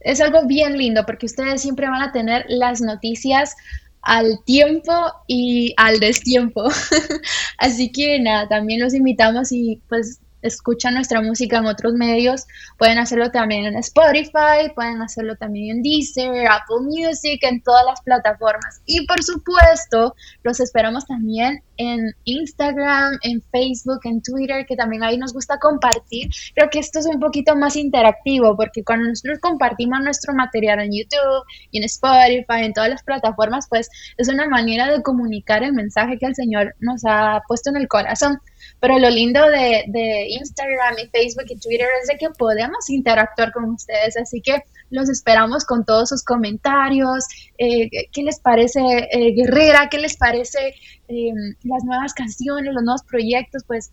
Es 0.00 0.20
algo 0.20 0.46
bien 0.46 0.78
lindo 0.78 1.04
porque 1.04 1.26
ustedes 1.26 1.60
siempre 1.60 1.88
van 1.88 2.02
a 2.02 2.12
tener 2.12 2.44
las 2.48 2.80
noticias 2.80 3.56
al 4.02 4.42
tiempo 4.44 4.92
y 5.26 5.74
al 5.76 6.00
destiempo. 6.00 6.64
Así 7.58 7.92
que 7.92 8.18
nada, 8.20 8.48
también 8.48 8.80
los 8.80 8.94
invitamos 8.94 9.52
y 9.52 9.80
pues 9.88 10.20
escuchan 10.42 10.94
nuestra 10.94 11.20
música 11.20 11.58
en 11.58 11.66
otros 11.66 11.94
medios, 11.94 12.46
pueden 12.78 12.98
hacerlo 12.98 13.30
también 13.30 13.66
en 13.66 13.76
Spotify, 13.76 14.72
pueden 14.74 15.02
hacerlo 15.02 15.36
también 15.36 15.76
en 15.76 15.82
Deezer, 15.82 16.46
Apple 16.48 16.80
Music, 16.82 17.40
en 17.42 17.62
todas 17.62 17.84
las 17.86 18.00
plataformas. 18.02 18.80
Y 18.86 19.06
por 19.06 19.22
supuesto, 19.22 20.14
los 20.42 20.60
esperamos 20.60 21.06
también 21.06 21.62
en 21.76 22.14
Instagram, 22.24 23.18
en 23.22 23.42
Facebook, 23.50 24.00
en 24.04 24.20
Twitter, 24.22 24.66
que 24.66 24.76
también 24.76 25.02
ahí 25.02 25.16
nos 25.16 25.32
gusta 25.32 25.58
compartir. 25.58 26.28
Creo 26.54 26.68
que 26.70 26.78
esto 26.78 26.98
es 26.98 27.06
un 27.06 27.18
poquito 27.18 27.56
más 27.56 27.76
interactivo, 27.76 28.56
porque 28.56 28.84
cuando 28.84 29.08
nosotros 29.08 29.38
compartimos 29.40 30.00
nuestro 30.02 30.34
material 30.34 30.80
en 30.80 30.92
YouTube 30.92 31.44
y 31.70 31.78
en 31.78 31.84
Spotify, 31.84 32.64
en 32.64 32.74
todas 32.74 32.90
las 32.90 33.02
plataformas, 33.02 33.66
pues 33.68 33.88
es 34.16 34.28
una 34.28 34.46
manera 34.48 34.90
de 34.90 35.02
comunicar 35.02 35.62
el 35.62 35.72
mensaje 35.72 36.18
que 36.18 36.26
el 36.26 36.34
Señor 36.34 36.74
nos 36.80 37.02
ha 37.06 37.40
puesto 37.48 37.70
en 37.70 37.76
el 37.76 37.88
corazón. 37.88 38.40
Pero 38.80 38.98
lo 38.98 39.10
lindo 39.10 39.44
de, 39.46 39.84
de, 39.88 40.26
Instagram 40.30 40.96
y 40.98 41.08
Facebook 41.08 41.44
y 41.48 41.58
Twitter 41.58 41.88
es 42.00 42.08
de 42.08 42.16
que 42.16 42.30
podemos 42.30 42.88
interactuar 42.88 43.52
con 43.52 43.64
ustedes, 43.64 44.16
así 44.16 44.40
que 44.40 44.64
los 44.90 45.08
esperamos 45.08 45.64
con 45.64 45.84
todos 45.84 46.08
sus 46.08 46.24
comentarios, 46.24 47.24
eh, 47.58 47.88
qué 48.12 48.22
les 48.22 48.40
parece 48.40 48.80
eh, 48.80 49.32
Guerrera, 49.32 49.88
qué 49.90 49.98
les 49.98 50.16
parece 50.16 50.74
em, 51.08 51.54
las 51.64 51.84
nuevas 51.84 52.12
canciones, 52.14 52.72
los 52.74 52.82
nuevos 52.82 53.02
proyectos, 53.02 53.62
pues 53.66 53.92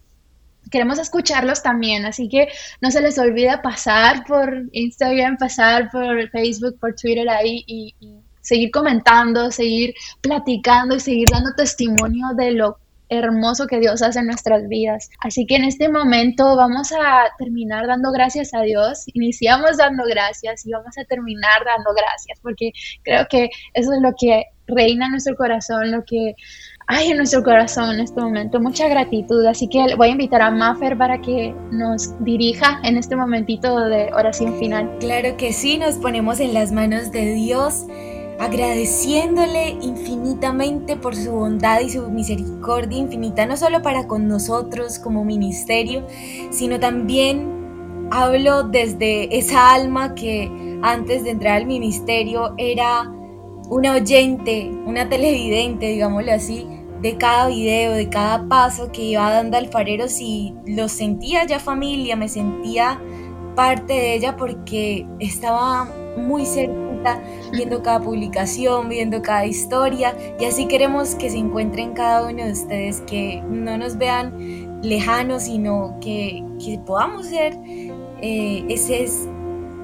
queremos 0.72 1.00
escucharlos 1.00 1.62
también, 1.62 2.06
así 2.06 2.28
que 2.28 2.48
no 2.82 2.92
se 2.92 3.02
les 3.02 3.18
olvide 3.20 3.58
pasar 3.60 4.26
por 4.26 4.64
Instagram, 4.72 5.38
pasar 5.38 5.90
por 5.92 6.30
Facebook, 6.30 6.78
por 6.80 6.96
Twitter 6.96 7.30
ahí 7.30 7.64
y, 7.68 7.96
y 8.00 8.20
seguir 8.42 8.72
comentando, 8.72 9.52
seguir 9.52 9.94
platicando 10.22 10.96
y 10.96 11.00
seguir 11.00 11.28
dando 11.30 11.54
testimonio 11.56 12.28
de 12.36 12.52
lo 12.52 12.80
hermoso 13.10 13.68
que 13.68 13.80
Dios 13.80 14.02
hace 14.02 14.20
en 14.20 14.28
nuestras 14.28 14.68
vidas. 14.68 15.10
Así 15.20 15.46
que 15.46 15.56
en 15.56 15.64
este 15.64 15.90
momento 15.90 16.56
vamos 16.56 16.92
a 16.92 17.26
terminar 17.38 17.88
dando 17.88 18.12
gracias 18.12 18.54
a 18.54 18.62
Dios. 18.62 19.04
Iniciamos 19.14 19.78
dando 19.78 20.04
gracias 20.06 20.66
y 20.66 20.72
vamos 20.72 20.98
a 20.98 21.04
terminar 21.06 21.64
dando 21.66 21.94
gracias 21.94 22.40
porque 22.42 22.72
creo 23.04 23.26
que 23.30 23.50
eso 23.74 23.94
es 23.94 24.02
lo 24.02 24.12
que 24.20 24.46
reina 24.68 25.06
en 25.06 25.12
nuestro 25.12 25.36
corazón, 25.36 25.92
lo 25.92 26.04
que 26.04 26.36
hay 26.88 27.12
en 27.12 27.18
nuestro 27.18 27.44
corazón 27.44 27.96
en 27.96 28.00
este 28.02 28.20
momento. 28.20 28.60
Mucha 28.60 28.88
gratitud. 28.88 29.46
Así 29.46 29.68
que 29.68 29.96
voy 29.96 30.10
a 30.10 30.12
invitar 30.12 30.42
a 30.42 30.52
Maffer 30.52 30.98
para 30.98 31.20
que 31.22 31.54
nos 31.72 32.14
dirija 32.24 32.80
en 32.84 32.98
este 32.98 33.16
momentito 33.16 33.86
de 33.86 34.12
oración 34.14 34.58
final. 34.58 34.98
Claro 35.00 35.36
que 35.38 35.52
sí, 35.52 35.78
nos 35.78 35.96
ponemos 35.96 36.40
en 36.40 36.54
las 36.54 36.72
manos 36.72 37.12
de 37.12 37.34
Dios 37.34 37.86
agradeciéndole 38.40 39.78
infinitamente 39.82 40.96
por 40.96 41.16
su 41.16 41.32
bondad 41.32 41.82
y 41.82 41.90
su 41.90 42.10
misericordia 42.10 43.00
infinita, 43.00 43.46
no 43.46 43.58
solo 43.58 43.82
para 43.82 44.08
con 44.08 44.28
nosotros 44.28 45.00
como 45.00 45.26
ministerio, 45.26 46.06
sino 46.52 46.80
también 46.80 48.08
hablo 48.12 48.64
desde 48.64 49.36
esa 49.38 49.74
alma 49.74 50.14
que 50.16 50.50
antes 50.82 51.24
de 51.24 51.32
entrar 51.32 51.58
al 51.58 51.66
ministerio 51.66 52.54
era 52.58 53.12
una 53.70 53.94
oyente, 53.94 54.72
una 54.86 55.10
televidente, 55.10 55.88
digámoslo 55.88 56.32
así, 56.32 56.68
de 57.02 57.18
cada 57.18 57.48
video, 57.48 57.94
de 57.94 58.10
cada 58.10 58.48
paso 58.48 58.92
que 58.92 59.04
iba 59.04 59.30
dando 59.30 59.58
Alfareros 59.58 60.20
y 60.22 60.54
lo 60.66 60.88
sentía 60.88 61.46
ya 61.46 61.60
familia, 61.60 62.16
me 62.16 62.30
sentía 62.30 63.00
parte 63.56 63.94
de 63.94 64.14
ella 64.14 64.38
porque 64.38 65.06
estaba 65.20 65.92
muy 66.18 66.46
cerca 66.46 66.87
cuenta, 66.98 67.22
viendo 67.52 67.82
cada 67.82 68.00
publicación, 68.00 68.90
viendo 68.90 69.22
cada 69.22 69.46
historia. 69.46 70.16
Y 70.40 70.46
así 70.46 70.68
queremos 70.68 71.16
que 71.16 71.30
se 71.30 71.38
encuentren 71.38 71.94
cada 71.94 72.28
uno 72.28 72.46
de 72.46 72.52
ustedes, 72.52 73.02
que 73.02 73.42
no 73.48 73.78
nos 73.78 73.98
vean 73.98 74.80
lejanos, 74.82 75.44
sino 75.44 75.98
que, 76.02 76.44
que 76.64 76.80
podamos 76.80 77.28
ser 77.28 77.58
eh, 78.22 78.66
ese 78.70 79.04
es 79.04 79.28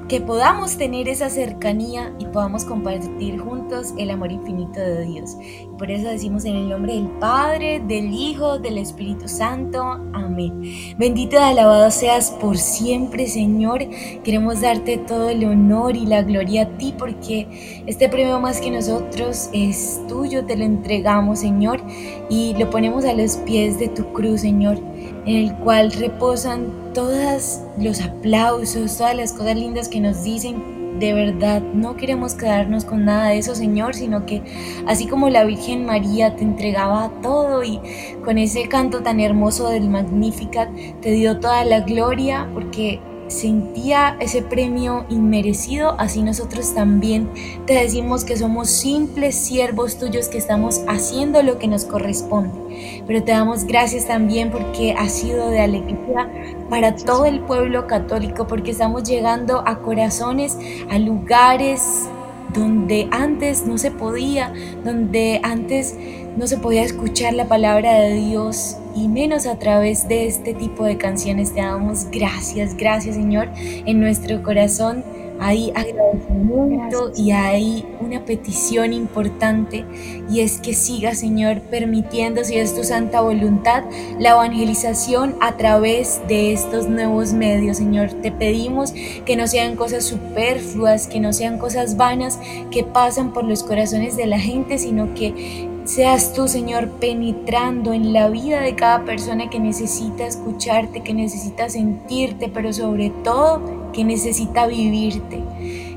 que 0.07 0.19
podamos 0.21 0.77
tener 0.77 1.07
esa 1.07 1.29
cercanía 1.29 2.13
y 2.19 2.25
podamos 2.25 2.65
compartir 2.65 3.39
juntos 3.39 3.93
el 3.97 4.11
amor 4.11 4.31
infinito 4.31 4.79
de 4.79 5.05
Dios. 5.05 5.37
Por 5.77 5.91
eso 5.91 6.09
decimos 6.09 6.45
en 6.45 6.55
el 6.55 6.69
nombre 6.69 6.93
del 6.93 7.09
Padre, 7.19 7.79
del 7.79 8.13
Hijo, 8.13 8.59
del 8.59 8.77
Espíritu 8.77 9.27
Santo. 9.27 9.81
Amén. 10.13 10.61
Bendito 10.97 11.35
y 11.37 11.39
alabado 11.39 11.89
seas 11.91 12.31
por 12.31 12.57
siempre, 12.57 13.27
Señor. 13.27 13.79
Queremos 14.23 14.61
darte 14.61 14.97
todo 14.97 15.29
el 15.29 15.45
honor 15.45 15.95
y 15.95 16.05
la 16.05 16.21
gloria 16.21 16.63
a 16.63 16.77
ti 16.77 16.93
porque 16.97 17.83
este 17.87 18.09
premio 18.09 18.39
más 18.39 18.59
que 18.59 18.71
nosotros 18.71 19.49
es 19.53 20.01
tuyo, 20.07 20.45
te 20.45 20.57
lo 20.57 20.63
entregamos, 20.63 21.39
Señor, 21.39 21.81
y 22.29 22.53
lo 22.55 22.69
ponemos 22.69 23.05
a 23.05 23.13
los 23.13 23.37
pies 23.37 23.79
de 23.79 23.87
tu 23.87 24.11
cruz, 24.13 24.41
Señor 24.41 24.92
en 25.25 25.35
el 25.35 25.55
cual 25.55 25.91
reposan 25.91 26.71
todos 26.93 27.61
los 27.77 28.01
aplausos, 28.01 28.97
todas 28.97 29.15
las 29.15 29.33
cosas 29.33 29.55
lindas 29.55 29.89
que 29.89 29.99
nos 29.99 30.23
dicen. 30.23 30.99
De 30.99 31.11
verdad, 31.11 31.61
no 31.73 31.95
queremos 31.95 32.35
quedarnos 32.35 32.85
con 32.85 33.05
nada 33.05 33.29
de 33.29 33.39
eso, 33.39 33.55
Señor, 33.55 33.95
sino 33.95 34.25
que 34.27 34.43
así 34.87 35.07
como 35.07 35.27
la 35.27 35.43
Virgen 35.43 35.85
María 35.85 36.35
te 36.35 36.43
entregaba 36.43 37.11
todo 37.21 37.63
y 37.63 37.79
con 38.23 38.37
ese 38.37 38.67
canto 38.67 39.01
tan 39.01 39.19
hermoso 39.19 39.69
del 39.69 39.89
Magnificat 39.89 40.69
te 41.01 41.11
dio 41.11 41.39
toda 41.39 41.65
la 41.65 41.79
gloria, 41.79 42.47
porque 42.53 42.99
sentía 43.27 44.17
ese 44.19 44.41
premio 44.41 45.05
inmerecido, 45.09 45.95
así 45.99 46.21
nosotros 46.23 46.73
también 46.73 47.29
te 47.65 47.73
decimos 47.73 48.25
que 48.25 48.37
somos 48.37 48.69
simples 48.69 49.35
siervos 49.35 49.97
tuyos 49.97 50.27
que 50.27 50.37
estamos 50.37 50.81
haciendo 50.87 51.41
lo 51.43 51.57
que 51.57 51.67
nos 51.67 51.85
corresponde. 51.85 53.03
Pero 53.05 53.23
te 53.23 53.31
damos 53.31 53.65
gracias 53.65 54.07
también 54.07 54.51
porque 54.51 54.93
ha 54.93 55.09
sido 55.09 55.49
de 55.49 55.61
alegría 55.61 56.29
para 56.69 56.95
todo 56.95 57.25
el 57.25 57.39
pueblo 57.41 57.87
católico, 57.87 58.47
porque 58.47 58.71
estamos 58.71 59.03
llegando 59.03 59.63
a 59.65 59.79
corazones, 59.79 60.57
a 60.89 60.97
lugares 60.99 62.07
donde 62.53 63.07
antes 63.11 63.65
no 63.65 63.77
se 63.77 63.91
podía, 63.91 64.53
donde 64.83 65.39
antes 65.43 65.97
no 66.37 66.47
se 66.47 66.57
podía 66.57 66.83
escuchar 66.83 67.33
la 67.33 67.47
palabra 67.47 67.93
de 67.93 68.13
Dios 68.13 68.77
y 68.95 69.07
menos 69.07 69.45
a 69.45 69.57
través 69.59 70.07
de 70.07 70.27
este 70.27 70.53
tipo 70.53 70.85
de 70.85 70.97
canciones. 70.97 71.53
Te 71.53 71.61
damos 71.61 72.07
gracias, 72.11 72.75
gracias 72.75 73.15
Señor. 73.15 73.49
En 73.55 73.99
nuestro 73.99 74.41
corazón 74.43 75.03
hay 75.39 75.71
agradecimiento 75.71 77.11
y 77.17 77.31
hay 77.31 77.85
una 77.99 78.23
petición 78.23 78.93
importante 78.93 79.83
y 80.29 80.41
es 80.41 80.59
que 80.59 80.73
siga 80.73 81.15
Señor 81.15 81.61
permitiendo, 81.61 82.43
si 82.43 82.57
es 82.57 82.75
tu 82.75 82.83
santa 82.83 83.21
voluntad, 83.21 83.83
la 84.19 84.31
evangelización 84.31 85.35
a 85.41 85.57
través 85.57 86.21
de 86.27 86.53
estos 86.53 86.87
nuevos 86.87 87.33
medios. 87.33 87.77
Señor, 87.77 88.11
te 88.21 88.31
pedimos 88.31 88.93
que 89.25 89.35
no 89.35 89.47
sean 89.47 89.75
cosas 89.75 90.05
superfluas, 90.05 91.07
que 91.07 91.19
no 91.19 91.33
sean 91.33 91.57
cosas 91.57 91.97
vanas 91.97 92.39
que 92.71 92.83
pasan 92.83 93.33
por 93.33 93.43
los 93.43 93.63
corazones 93.63 94.15
de 94.15 94.27
la 94.27 94.39
gente, 94.39 94.77
sino 94.77 95.13
que 95.13 95.67
Seas 95.85 96.31
tú, 96.33 96.47
Señor, 96.47 96.91
penetrando 96.91 97.91
en 97.91 98.13
la 98.13 98.29
vida 98.29 98.61
de 98.61 98.73
cada 98.73 99.03
persona 99.03 99.49
que 99.49 99.59
necesita 99.59 100.25
escucharte, 100.25 101.01
que 101.01 101.13
necesita 101.13 101.67
sentirte, 101.67 102.47
pero 102.47 102.71
sobre 102.71 103.09
todo 103.09 103.91
que 103.91 104.05
necesita 104.05 104.65
vivirte. 104.65 105.43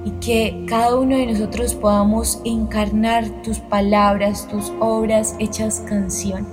Y 0.05 0.11
que 0.21 0.65
cada 0.67 0.97
uno 0.97 1.17
de 1.17 1.27
nosotros 1.27 1.75
podamos 1.75 2.41
encarnar 2.45 3.29
tus 3.43 3.61
palabras, 3.61 4.49
tus 4.49 4.73
obras 4.81 5.37
hechas 5.39 5.81
canción. 5.89 6.49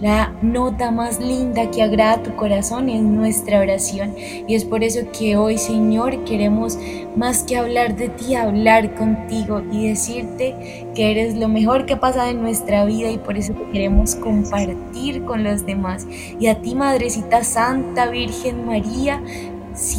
La 0.00 0.32
nota 0.42 0.90
más 0.90 1.20
linda 1.20 1.70
que 1.70 1.80
agrada 1.80 2.22
tu 2.22 2.34
corazón 2.34 2.88
es 2.88 3.00
nuestra 3.00 3.60
oración. 3.60 4.14
Y 4.18 4.54
es 4.54 4.64
por 4.64 4.82
eso 4.82 5.00
que 5.16 5.36
hoy, 5.36 5.56
Señor, 5.56 6.24
queremos 6.24 6.76
más 7.16 7.44
que 7.44 7.56
hablar 7.56 7.94
de 7.94 8.08
ti, 8.08 8.34
hablar 8.34 8.96
contigo 8.96 9.62
y 9.70 9.88
decirte 9.88 10.86
que 10.96 11.12
eres 11.12 11.36
lo 11.36 11.48
mejor 11.48 11.86
que 11.86 11.94
ha 11.94 12.00
pasado 12.00 12.28
en 12.28 12.42
nuestra 12.42 12.84
vida 12.84 13.08
y 13.10 13.18
por 13.18 13.36
eso 13.38 13.52
te 13.52 13.70
queremos 13.70 14.16
compartir 14.16 15.24
con 15.24 15.44
los 15.44 15.64
demás. 15.64 16.06
Y 16.40 16.48
a 16.48 16.60
ti, 16.60 16.74
Madrecita 16.74 17.44
Santa, 17.44 18.08
Virgen 18.08 18.66
María, 18.66 19.22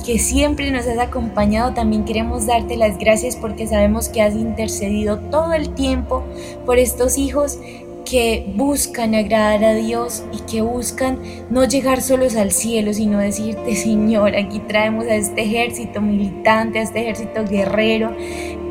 que 0.05 0.19
siempre 0.19 0.71
nos 0.71 0.87
has 0.87 0.99
acompañado, 0.99 1.73
también 1.73 2.05
queremos 2.05 2.45
darte 2.45 2.77
las 2.77 2.97
gracias 2.97 3.35
porque 3.35 3.67
sabemos 3.67 4.07
que 4.07 4.21
has 4.21 4.33
intercedido 4.33 5.19
todo 5.19 5.53
el 5.53 5.69
tiempo 5.71 6.23
por 6.65 6.79
estos 6.79 7.17
hijos 7.17 7.59
que 8.05 8.45
buscan 8.55 9.15
agradar 9.15 9.63
a 9.63 9.73
Dios 9.73 10.23
y 10.31 10.39
que 10.49 10.61
buscan 10.61 11.19
no 11.49 11.65
llegar 11.65 12.01
solos 12.01 12.35
al 12.35 12.51
cielo, 12.51 12.93
sino 12.93 13.17
decirte, 13.17 13.75
Señor, 13.75 14.35
aquí 14.35 14.59
traemos 14.59 15.05
a 15.05 15.15
este 15.15 15.41
ejército 15.41 16.01
militante, 16.01 16.79
a 16.79 16.83
este 16.83 17.01
ejército 17.01 17.45
guerrero 17.45 18.15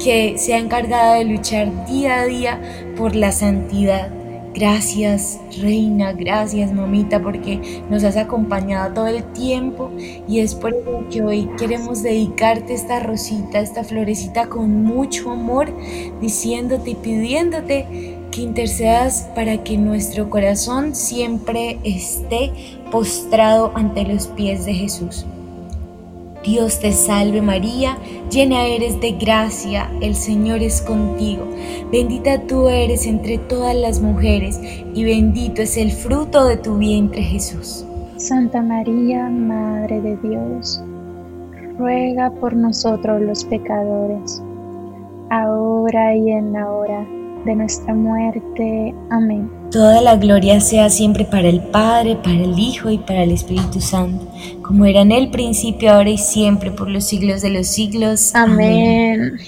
que 0.03 0.39
se 0.39 0.55
ha 0.55 0.59
encargado 0.59 1.15
de 1.15 1.25
luchar 1.25 1.87
día 1.87 2.21
a 2.21 2.27
día 2.27 2.61
por 2.97 3.15
la 3.15 3.33
santidad. 3.33 4.11
Gracias, 4.55 5.41
Reina, 5.61 6.13
gracias, 6.13 6.73
mamita, 6.73 7.21
porque 7.21 7.83
nos 7.91 8.05
has 8.05 8.17
acompañado 8.17 8.95
todo 8.95 9.09
el 9.09 9.25
tiempo 9.33 9.91
y 10.29 10.39
es 10.39 10.55
por 10.55 10.73
eso 10.73 11.05
que 11.11 11.23
hoy 11.23 11.51
queremos 11.59 12.05
dedicarte 12.05 12.73
esta 12.73 13.01
rosita, 13.01 13.59
esta 13.59 13.83
florecita 13.83 14.47
con 14.47 14.85
mucho 14.85 15.33
amor, 15.33 15.73
diciéndote 16.21 16.91
y 16.91 16.95
pidiéndote 16.95 18.14
que 18.35 18.43
intercedas 18.43 19.31
para 19.37 19.63
que 19.63 19.79
nuestro 19.79 20.29
corazón 20.29 20.97
siempre 20.97 21.79
esté 21.85 22.51
postrado 22.91 23.71
ante 23.77 24.05
los 24.05 24.27
pies 24.27 24.65
de 24.67 24.75
Jesús. 24.75 25.25
Dios 26.43 26.81
te 26.81 26.93
salve 26.93 27.41
María, 27.41 27.97
llena 28.31 28.67
eres 28.67 29.01
de 29.01 29.13
gracia, 29.13 29.89
el 30.03 30.17
Señor 30.17 30.63
es 30.63 30.83
contigo, 30.83 31.47
bendita 31.93 32.43
tú 32.43 32.69
eres 32.69 33.07
entre 33.07 33.39
todas 33.39 33.77
las 33.77 34.01
mujeres 34.01 34.61
y 34.95 35.05
bendito 35.05 35.63
es 35.63 35.77
el 35.77 35.93
fruto 35.93 36.45
de 36.45 36.57
tu 36.57 36.77
vientre 36.77 37.23
Jesús. 37.23 37.87
Santa 38.17 38.63
María, 38.63 39.29
Madre 39.31 40.01
de 40.01 40.17
Dios, 40.17 40.83
ruega 41.79 42.31
por 42.33 42.55
nosotros 42.55 43.23
los 43.23 43.45
pecadores, 43.45 44.43
ahora 45.31 46.17
y 46.17 46.31
en 46.33 46.53
la 46.53 46.71
hora 46.71 47.07
de 47.45 47.55
nuestra 47.55 47.95
muerte. 47.95 48.95
Amén. 49.11 49.51
Toda 49.71 50.01
la 50.01 50.17
gloria 50.17 50.61
sea 50.61 50.89
siempre 50.91 51.25
para 51.25 51.49
el 51.49 51.61
Padre, 51.61 52.17
para 52.17 52.37
el 52.37 52.59
Hijo 52.59 52.91
y 52.91 52.99
para 52.99 53.25
el 53.25 53.33
Espíritu 53.33 53.81
Santo, 53.81 54.27
como 54.63 54.85
era 54.87 55.01
en 55.01 55.13
el 55.13 55.31
principio, 55.31 55.93
ahora 55.93 56.11
y 56.11 56.19
siempre, 56.19 56.71
por 56.71 56.89
los 56.89 57.05
siglos 57.05 57.43
de 57.43 57.51
los 57.51 57.67
siglos. 57.67 58.35
Amén. 58.35 59.21
Amén. 59.21 59.39